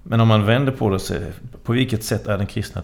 [0.03, 1.33] Men om man vänder på det,
[1.63, 2.83] på vilket sätt är den kristna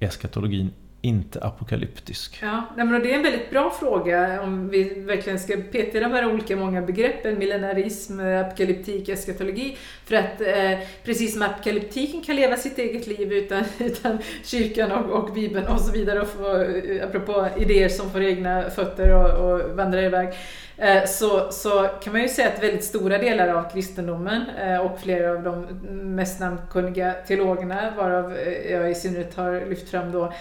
[0.00, 0.70] eskatologin
[1.06, 2.38] inte apokalyptisk?
[2.42, 6.12] Ja, men det är en väldigt bra fråga om vi verkligen ska peta i de
[6.12, 9.76] här olika många begreppen, millenarism, apokalyptik, eskatologi.
[10.04, 15.10] För att eh, precis som apokalyptiken kan leva sitt eget liv utan, utan kyrkan och,
[15.10, 19.50] och Bibeln och så vidare, och få, eh, apropå idéer som får egna fötter och,
[19.50, 20.28] och vandrar iväg,
[20.76, 25.00] eh, så, så kan man ju säga att väldigt stora delar av kristendomen eh, och
[25.00, 25.66] flera av de
[26.14, 28.36] mest namnkunniga teologerna, varav
[28.70, 30.32] jag i synnerhet har lyft fram då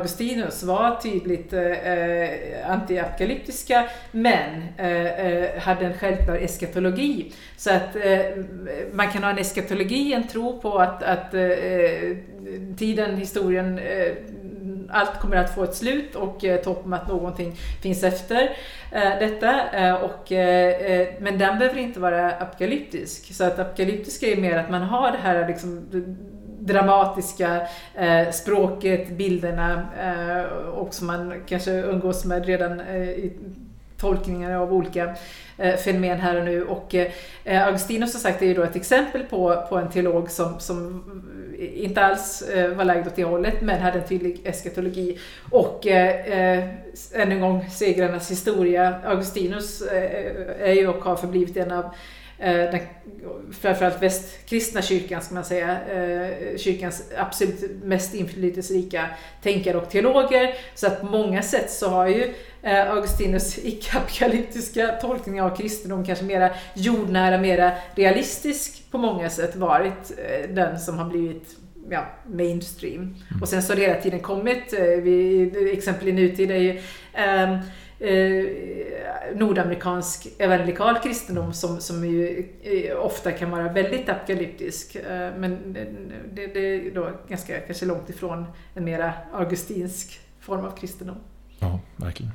[0.00, 7.32] Augustinus, var tydligt eh, antiapokalyptiska men eh, eh, hade en självklar eskatologi.
[7.56, 7.96] Så att
[8.92, 11.34] man kan ha en eskatologi, en tro på att, att
[12.76, 13.80] tiden, historien
[14.92, 18.42] allt kommer att få ett slut och eh, hopp att någonting finns efter
[18.92, 19.70] eh, detta.
[19.70, 23.34] Eh, och, eh, men den behöver inte vara apokalyptisk.
[23.34, 25.86] Så att apokalyptiska är mer att man har det här liksom,
[26.60, 27.60] dramatiska
[27.94, 33.32] eh, språket, bilderna eh, och som man kanske umgås med redan eh, i
[33.96, 35.14] tolkningar av olika
[35.58, 36.64] eh, fenomen här och nu.
[36.64, 40.60] Och eh, Augustinus har sagt är ju då ett exempel på, på en teolog som,
[40.60, 41.04] som
[41.58, 45.18] inte alls eh, var lagd åt det hållet men hade en tydlig eskatologi.
[45.50, 46.68] Och eh, eh
[47.14, 48.94] än en gång segrarnas historia.
[49.04, 51.94] Augustinus eh, är ju och har förblivit en av
[52.40, 52.80] den,
[53.52, 59.06] framförallt västkristna kyrkan, ska man säga, eh, kyrkans absolut mest inflytelserika
[59.42, 60.54] tänkare och teologer.
[60.74, 66.24] Så att på många sätt så har ju eh, Augustinus icke-apokalyptiska tolkning av kristendom kanske
[66.24, 70.12] mera jordnära, mera realistisk på många sätt varit
[70.48, 71.56] den som har blivit
[71.90, 73.02] ja, mainstream.
[73.02, 73.42] Mm.
[73.42, 74.72] Och sen så har det hela tiden kommit,
[75.02, 77.58] vi, exempel i nutid är ju um,
[78.00, 78.44] eh,
[79.34, 84.94] nordamerikansk evangelikal kristendom som, som ju eh, ofta kan vara väldigt apokalyptisk.
[84.94, 85.72] Eh, men
[86.34, 91.16] det, det, är då ganska kanske långt ifrån en mera augustinsk form av kristendom.
[91.58, 92.32] Ja, verkligen.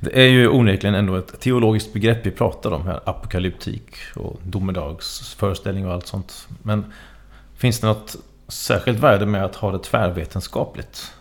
[0.00, 5.86] Det är ju onekligen ändå ett teologiskt begrepp vi pratar om här, apokalyptik och domedagsföreställning
[5.86, 6.48] och allt sånt.
[6.62, 6.92] Men
[7.56, 8.16] finns det något
[8.48, 11.12] särskilt värde med att ha det tvärvetenskapligt?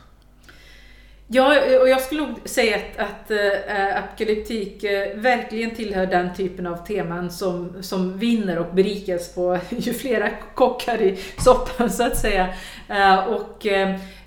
[1.31, 6.67] Ja, och jag skulle nog säga att, att äh, apokalyptik äh, verkligen tillhör den typen
[6.67, 12.17] av teman som, som vinner och berikas på ju flera kockar i soppan så att
[12.17, 12.49] säga.
[12.87, 13.65] Äh, och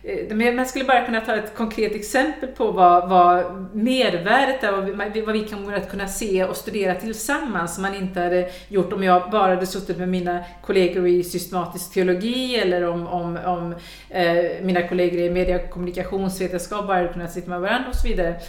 [0.05, 5.17] Eh, man skulle bara kunna ta ett konkret exempel på vad, vad mervärdet är, vad,
[5.27, 9.03] vad vi kommer att kunna se och studera tillsammans som man inte hade gjort om
[9.03, 13.75] jag bara hade suttit med mina kollegor i systematisk teologi eller om, om, om
[14.09, 18.09] eh, mina kollegor i media och kommunikationsvetenskap bara hade kunnat sitta med varandra och så
[18.09, 18.41] vidare.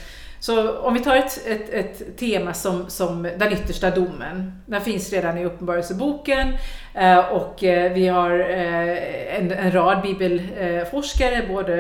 [0.43, 4.51] Så om vi tar ett, ett, ett, tema som, som den yttersta domen.
[4.65, 6.53] Den finns redan i Uppenbarelseboken
[6.95, 11.73] Eh, och eh, vi har eh, en, en rad bibelforskare, både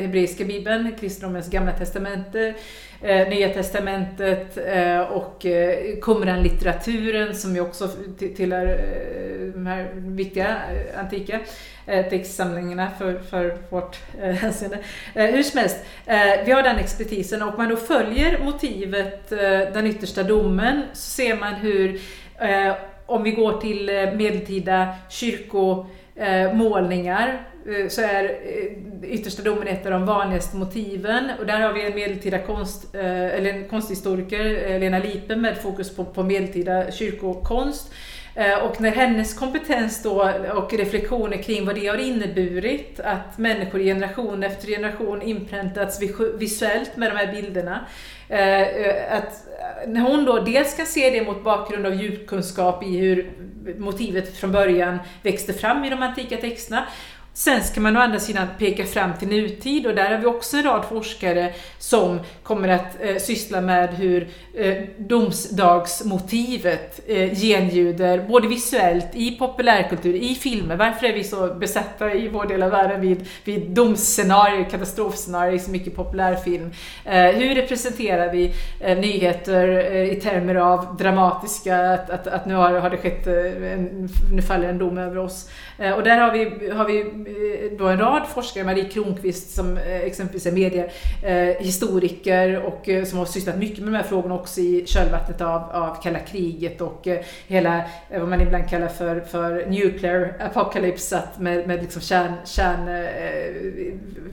[0.00, 2.54] hebreiska bibeln, kristendomens gamla testamente,
[3.02, 4.58] Nya testamentet
[5.10, 5.46] och
[6.02, 7.88] Qumran-litteraturen som ju också
[8.36, 8.80] tillhör
[9.54, 10.56] de här viktiga
[10.96, 11.40] antika
[11.86, 14.78] textsamlingarna för, för vårt hänseende.
[15.14, 15.76] Hur som helst,
[16.44, 19.28] vi har den expertisen och om man då följer motivet
[19.74, 22.00] den yttersta domen så ser man hur
[23.06, 28.30] om vi går till eh, medeltida kyrkomålningar eh, så är eh,
[29.10, 31.30] yttersta domen ett av de vanligaste motiven.
[31.38, 36.04] Och där har vi en medeltida konst, eller en konsthistoriker, Lena Lipe, med fokus på,
[36.04, 37.92] på medeltida kyrkokonst.
[38.38, 43.78] Eh, och när hennes kompetens då och reflektioner kring vad det har inneburit att människor
[43.78, 46.00] generation efter generation inpräntats
[46.38, 47.86] visuellt med de här bilderna.
[48.28, 49.46] Eh, eh, att
[49.86, 53.30] när hon då dels ska se det mot bakgrund av djupkunskap i hur
[53.78, 56.86] motivet från början växte fram i de antika texterna
[57.36, 60.56] Sen ska man å andra sidan peka fram till nutid och där har vi också
[60.56, 68.48] en rad forskare som kommer att eh, syssla med hur eh, domsdagsmotivet eh, genljuder både
[68.48, 70.76] visuellt, i populärkultur, i filmer.
[70.76, 75.70] Varför är vi så besatta i vår del av världen vid, vid domsscenarier, katastrofscenarier, så
[75.70, 76.70] mycket populärfilm?
[77.04, 82.54] Eh, hur representerar vi eh, nyheter eh, i termer av dramatiska, att, att, att nu
[82.54, 85.50] har, har det skett, eh, en, nu faller en dom över oss.
[85.78, 89.76] Eh, och där har vi, har vi Eh, då en rad forskare, Marie Kronqvist som
[89.76, 94.60] eh, exempelvis är mediehistoriker eh, och som har sysslat mycket med de här frågorna också
[94.60, 97.08] i kölvattnet av, av kalla kriget och
[97.46, 103.06] hela vad man ibland kallar för, för nuclear apocalypse, med, med liksom kärn, kärn,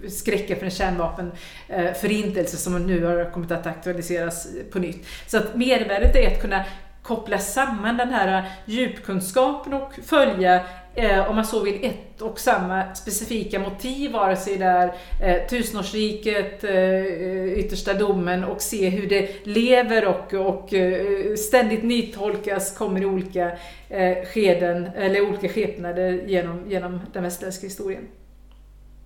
[0.09, 5.05] skräcken för en kärnvapenförintelse som nu har kommit att aktualiseras på nytt.
[5.27, 6.65] Så att mervärdet är att kunna
[7.03, 10.61] koppla samman den här djupkunskapen och följa
[10.95, 15.47] eh, om man så vill, ett och samma specifika motiv, vare sig det är eh,
[15.47, 23.01] tusenårsriket, eh, yttersta domen och se hur det lever och, och eh, ständigt nytolkas, kommer
[23.01, 23.51] i olika
[23.89, 28.07] eh, skeden, eller olika skepnader genom, genom den västerländska historien.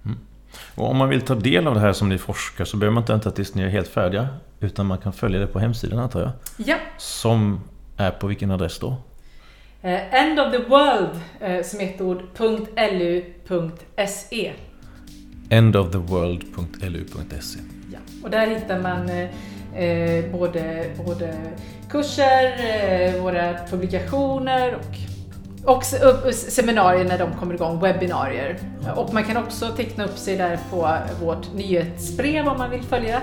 [0.05, 0.17] Mm.
[0.75, 3.03] Och om man vill ta del av det här som ni forskar så behöver man
[3.03, 4.27] inte vänta tills ni är helt färdiga
[4.59, 6.31] utan man kan följa det på hemsidan antar jag?
[6.67, 6.75] Ja.
[6.97, 7.61] Som
[7.97, 8.97] är på vilken adress då?
[9.87, 12.23] Eh, end of the world eh, som ett ord,
[12.91, 14.53] .lu.se.
[15.49, 17.59] Endoftheworld.lu.se.
[17.93, 19.29] Ja, och där hittar man eh,
[19.83, 21.35] eh, både, både
[21.89, 24.95] kurser, eh, våra publikationer och
[25.65, 25.83] och
[26.33, 28.59] seminarier när de kommer igång, webbinarier.
[28.95, 33.21] Och man kan också teckna upp sig där på vårt nyhetsbrev om man vill följa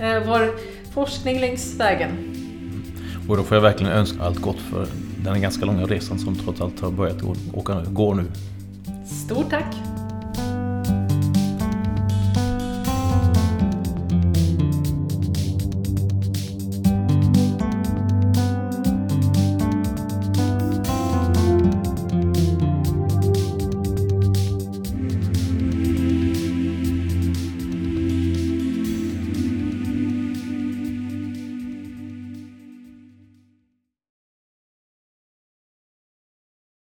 [0.00, 0.54] eh, vår
[0.92, 2.10] forskning längs vägen.
[3.28, 4.86] Och då får jag verkligen önska allt gott för
[5.32, 7.20] den ganska långa resan som trots allt har börjat
[7.92, 8.24] gå, nu.
[9.06, 9.93] Stort tack!